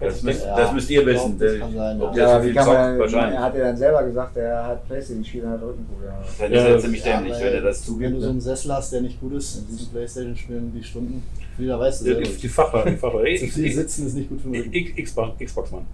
[0.00, 1.38] Das, müsst, Ja, das müsst ihr ich glaub, wissen.
[1.40, 2.24] das kann sein, Ob ja.
[2.26, 3.34] der so wie viel kann zockt, man, wahrscheinlich.
[3.38, 6.14] Er hat ja dann selber gesagt, er hat Playstation gespielt und hat Rückenprobleme.
[6.38, 8.12] Dann Ja, ist er ziemlich Ja, dämlich, wenn er das Wenn zugibt.
[8.14, 8.30] du so ne?
[8.30, 11.22] einen Sessel hast, der nicht gut ist, in diesem Playstation-Spielen die Stunden,
[11.58, 12.28] jeder weiß das Die, selber.
[12.42, 13.18] die Facher, die Facher.
[13.38, 14.72] Zu viel sitzen ist nicht gut für den Rücken.
[14.74, 15.86] X- Xbox, Xbox Mann.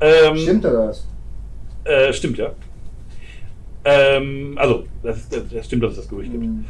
[0.00, 1.06] Ähm, Stimmt oder was?
[1.84, 2.50] Äh, stimmt, ja.
[3.84, 6.44] Ähm, also, das, das, das stimmt, dass es das Gerücht gibt.
[6.44, 6.64] Hm.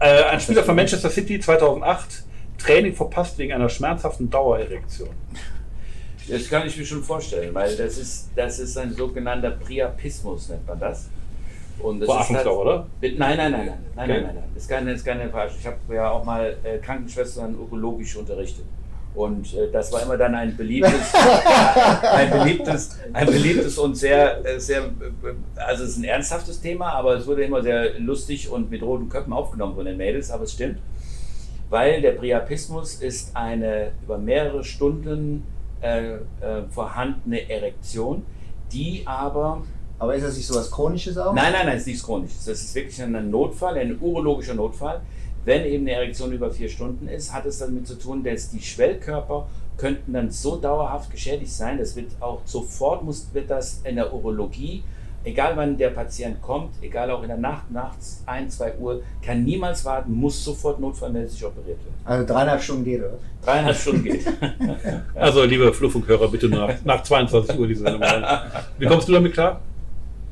[0.00, 2.24] Äh, ein Spieler von Manchester City 2008,
[2.58, 5.08] Training verpasst wegen einer schmerzhaften Dauererektion.
[6.30, 10.66] Das kann ich mir schon vorstellen, weil das ist, das ist ein sogenannter Priapismus, nennt
[10.66, 11.08] man das.
[11.80, 12.86] Und das ist Verarschungsdauer, oder?
[13.00, 14.22] Nein, nein, nein, nein, nein, nein, Okay.
[14.22, 14.44] nein, nein.
[14.54, 15.58] Das ist keine, das ist keine Verarschung.
[15.60, 18.64] Ich habe ja auch mal äh, Krankenschwestern urologisch unterrichtet.
[19.14, 21.14] Und äh, das war immer dann ein beliebtes,
[22.02, 26.92] ein beliebtes, ein beliebtes und sehr, äh, sehr, äh, also es ist ein ernsthaftes Thema,
[26.92, 30.44] aber es wurde immer sehr lustig und mit roten Köpfen aufgenommen von den Mädels, aber
[30.44, 30.78] es stimmt.
[31.70, 35.44] Weil der Priapismus ist eine über mehrere Stunden
[35.80, 36.18] äh, äh,
[36.70, 38.24] vorhandene Erektion,
[38.72, 39.62] die aber
[40.00, 41.34] Aber ist das nicht so was Chronisches auch?
[41.34, 42.44] Nein, nein, nein, es ist nichts Chronisches.
[42.44, 45.00] Das ist wirklich ein Notfall, ein urologischer Notfall.
[45.44, 48.60] Wenn eben eine Erektion über vier Stunden ist, hat es damit zu tun, dass die
[48.60, 53.96] Schwellkörper könnten dann so dauerhaft geschädigt sein, das wird auch sofort, muss, wird das in
[53.96, 54.82] der Urologie,
[55.28, 59.44] egal wann der Patient kommt, egal auch in der Nacht, nachts 1, 2 Uhr, kann
[59.44, 61.94] niemals warten, muss sofort notfallmäßig operiert werden.
[62.04, 63.18] Also dreieinhalb Stunden geht, oder?
[63.44, 64.24] Dreieinhalb Stunden geht.
[65.14, 68.02] Also, liebe Fluffunkhörer, bitte nur nach, nach 22 Uhr diese Sendung.
[68.78, 69.60] Wie kommst du damit klar?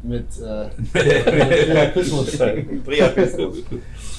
[0.03, 2.38] Mit äh, Priapismus.
[2.86, 3.57] Priapismus.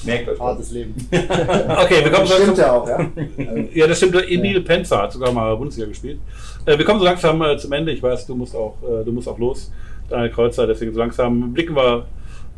[0.04, 0.46] Merkt euch das.
[0.46, 0.94] Hartes Leben.
[1.12, 2.58] Okay, wir kommen Das so stimmt langsam.
[2.58, 3.64] ja auch, ja.
[3.72, 4.16] Ja, das stimmt.
[4.28, 6.20] Emil Penzer hat sogar mal Bundesliga gespielt.
[6.66, 7.92] Äh, wir kommen so langsam äh, zum Ende.
[7.92, 9.72] Ich weiß, du musst auch, äh, du musst auch los,
[10.08, 10.66] Daniel Kreuzer.
[10.66, 12.06] Deswegen so langsam blicken wir,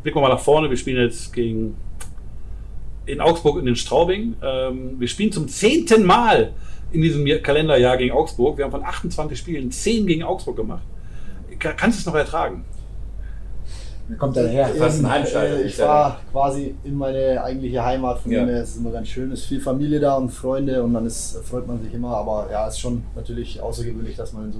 [0.03, 0.69] blicken wir mal nach vorne.
[0.69, 1.75] Wir spielen jetzt gegen
[3.05, 4.35] in Augsburg in den Straubing.
[4.43, 6.51] Ähm, wir spielen zum zehnten Mal
[6.91, 8.57] in diesem Jahr- Kalenderjahr gegen Augsburg.
[8.57, 10.83] Wir haben von 28 Spielen 10 gegen Augsburg gemacht.
[11.59, 12.63] Ka- Kannst du es noch ertragen?
[14.17, 14.65] Kommt er her?
[14.65, 18.19] Ein Ähm, äh, Ich war quasi in meine eigentliche Heimat.
[18.19, 18.41] Von Ja.
[18.41, 19.31] dem her ist es immer ganz schön.
[19.31, 22.17] Es ist viel Familie da und Freunde und dann ist, freut man sich immer.
[22.17, 24.59] Aber ja, es ist schon natürlich außergewöhnlich, dass man in so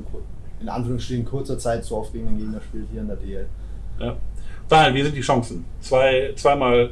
[0.62, 3.48] in Anführungsstrichen kurzer Zeit so oft gegen den Gegner spielt hier in der DL.
[4.00, 4.16] Ja.
[4.70, 5.66] Daniel, wie sind die Chancen?
[5.82, 6.92] Zwei, zweimal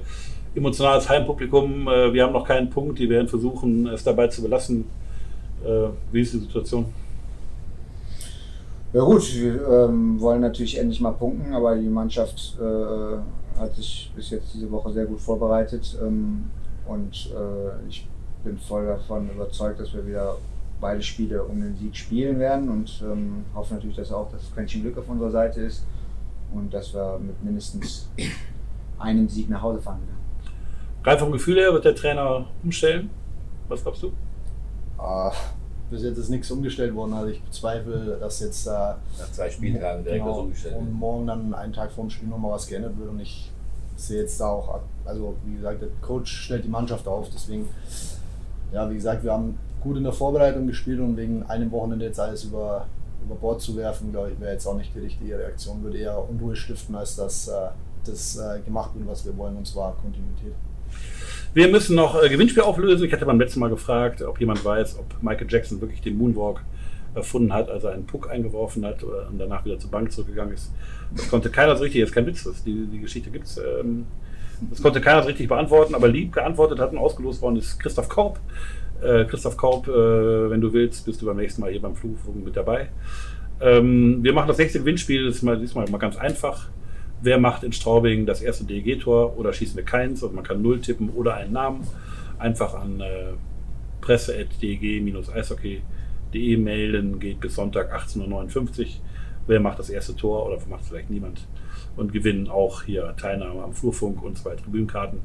[0.56, 1.88] emotionales Heimpublikum.
[1.88, 3.00] äh, Wir haben noch keinen Punkt.
[3.00, 4.86] Die werden versuchen, es dabei zu belassen.
[5.64, 6.86] Äh, Wie ist die Situation?
[8.92, 14.12] Ja gut, wir ähm, wollen natürlich endlich mal punkten, aber die Mannschaft äh, hat sich
[14.16, 16.46] bis jetzt diese Woche sehr gut vorbereitet ähm,
[16.88, 18.08] und äh, ich
[18.44, 20.38] bin voll davon überzeugt, dass wir wieder
[20.82, 24.82] beide Spiele um den Sieg spielen werden und ähm, hoffe natürlich, dass auch das Quäntchen
[24.82, 25.86] Glück auf unserer Seite ist.
[26.54, 28.10] und dass wir mit mindestens
[29.00, 30.18] einem Sieg nach Hause fahren werden.
[31.04, 33.10] Rein vom Gefühl her wird der Trainer umstellen.
[33.68, 34.08] Was glaubst du?
[34.08, 35.32] Äh,
[35.90, 37.14] bis jetzt ist nichts umgestellt worden.
[37.14, 40.96] Also ich bezweifle, dass jetzt äh, Nach zwei Spieltagen direkt was genau, umgestellt und wird.
[40.96, 43.10] morgen dann einen Tag vor dem Spiel nochmal was geändert wird.
[43.10, 43.52] Und ich
[43.96, 47.30] sehe jetzt da auch, also wie gesagt, der Coach stellt die Mannschaft auf.
[47.34, 47.68] Deswegen,
[48.74, 52.20] ja, wie gesagt, wir haben gut in der Vorbereitung gespielt und wegen einem Wochenende jetzt
[52.20, 52.88] alles über,
[53.24, 55.84] über Bord zu werfen, glaube ich, wäre jetzt auch nicht die richtige Reaktion.
[55.84, 57.70] Würde eher Unruhe stiften, als dass äh,
[58.06, 60.54] das äh, gemacht wird, was wir wollen, und zwar Kontinuität.
[61.54, 63.06] Wir müssen noch äh, Gewinnspiel auflösen.
[63.06, 66.64] Ich hatte beim letzten Mal gefragt, ob jemand weiß, ob Michael Jackson wirklich den Moonwalk
[67.16, 70.72] erfunden hat, als er einen Puck eingeworfen hat und danach wieder zur Bank zurückgegangen ist.
[71.16, 73.58] Das konnte keiner so richtig, jetzt kein Witz, das, die, die Geschichte gibt es.
[73.58, 74.06] Ähm,
[74.70, 78.10] das konnte keiner so richtig beantworten, aber lieb geantwortet hat und ausgelost worden ist Christoph
[78.10, 78.40] Korb.
[79.02, 82.44] Äh, Christoph Korb, äh, wenn du willst, bist du beim nächsten Mal hier beim Flugfunk
[82.44, 82.90] mit dabei.
[83.62, 86.70] Ähm, wir machen das nächste Gewinnspiel, das ist mal, diesmal mal ganz einfach.
[87.22, 90.24] Wer macht in Straubing das erste DEG-Tor oder schießen wir keins?
[90.24, 91.86] Und man kann null tippen oder einen Namen.
[92.38, 93.34] Einfach an äh,
[94.02, 98.86] presse.deg-eishockey.de mailen, geht bis Sonntag 18.59 Uhr.
[99.48, 101.42] Wer macht das erste Tor oder macht vielleicht niemand?
[102.00, 105.20] Und gewinnen auch hier Teilnahme am Flurfunk und zwei Tribünenkarten.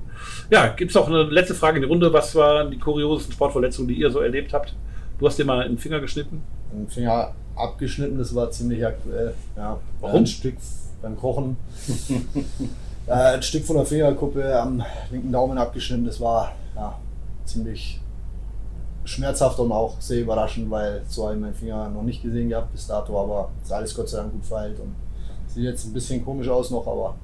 [0.51, 2.13] Ja, gibt es noch eine letzte Frage in die Runde?
[2.13, 4.75] Was waren die kuriosesten Sportverletzungen, die ihr so erlebt habt?
[5.19, 6.43] Du hast dir mal in den Finger geschnitten.
[6.73, 9.35] Den Finger abgeschnitten, das war ziemlich aktuell.
[9.57, 10.17] Ja, Warum?
[10.17, 10.57] Ein Stück
[11.01, 11.57] beim Kochen.
[13.07, 16.07] ein Stück von der Fingerkuppe am linken Daumen abgeschnitten.
[16.07, 16.99] Das war ja,
[17.45, 18.01] ziemlich
[19.05, 22.73] schmerzhaft und auch sehr überraschend, weil so habe ich meinen Finger noch nicht gesehen gehabt
[22.73, 24.95] bis dato, aber ist alles Gott sei Dank gut verheilt und
[25.55, 27.15] sieht jetzt ein bisschen komisch aus noch, aber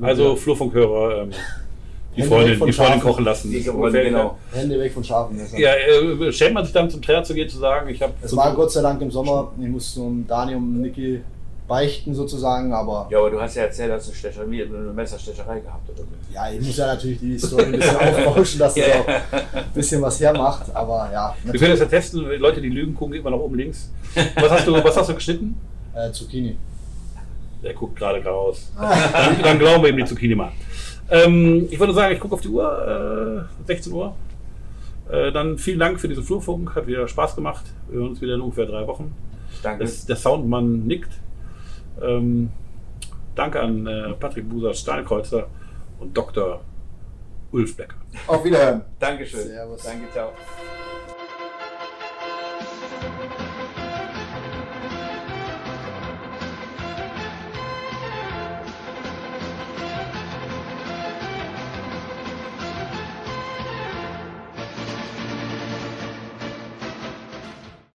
[0.00, 1.30] Also Flurfunkhörer, ähm,
[2.16, 3.00] die Hände Freundin, die Freundin Schafen.
[3.00, 3.50] kochen lassen.
[3.50, 4.36] Die wollen, genau.
[4.52, 5.58] Hände weg von scharfen Messern.
[5.60, 8.12] Ja, äh, schämt man sich dann zum Trainer zu gehen, zu sagen, ich habe.
[8.22, 9.52] Es war Gott sei Dank im Sommer.
[9.60, 11.20] Ich musste um Dani und Niki
[11.68, 15.88] beichten sozusagen, aber Ja, aber du hast ja erzählt, dass du Stecherei, eine Messerstecherei gehabt
[15.88, 16.34] oder so.
[16.34, 17.96] Ja, ich muss ja natürlich die Story ein bisschen
[18.26, 20.64] aufbauschen, dass es Ja, auch ein bisschen was hermacht.
[20.74, 23.88] Aber ja, Wir können das ja testen, Leute, die lügen, gucken immer nach oben links.
[24.34, 25.54] Was hast du, was hast du geschnitten?
[25.94, 26.56] äh, Zucchini.
[27.62, 28.72] Der guckt gerade geradeaus.
[28.78, 30.50] Dann, dann glauben wir ihm die Zucchini mal.
[31.10, 34.14] Ähm, ich würde sagen, ich gucke auf die Uhr, äh, 16 Uhr.
[35.10, 37.66] Äh, dann vielen Dank für diesen Flurfunk, hat wieder Spaß gemacht.
[37.88, 39.14] Wir hören uns wieder in ungefähr drei Wochen.
[39.62, 39.84] Danke.
[39.84, 41.12] Das, der Soundmann nickt.
[42.00, 42.50] Ähm,
[43.34, 45.48] danke an äh, Patrick Buser, Stahlkreuzer
[46.00, 46.62] und Dr.
[47.52, 47.96] Ulf Becker.
[48.26, 48.82] Auf Wiederhören.
[48.98, 49.40] Dankeschön.
[49.40, 49.82] Servus.
[49.82, 50.32] Danke, ciao.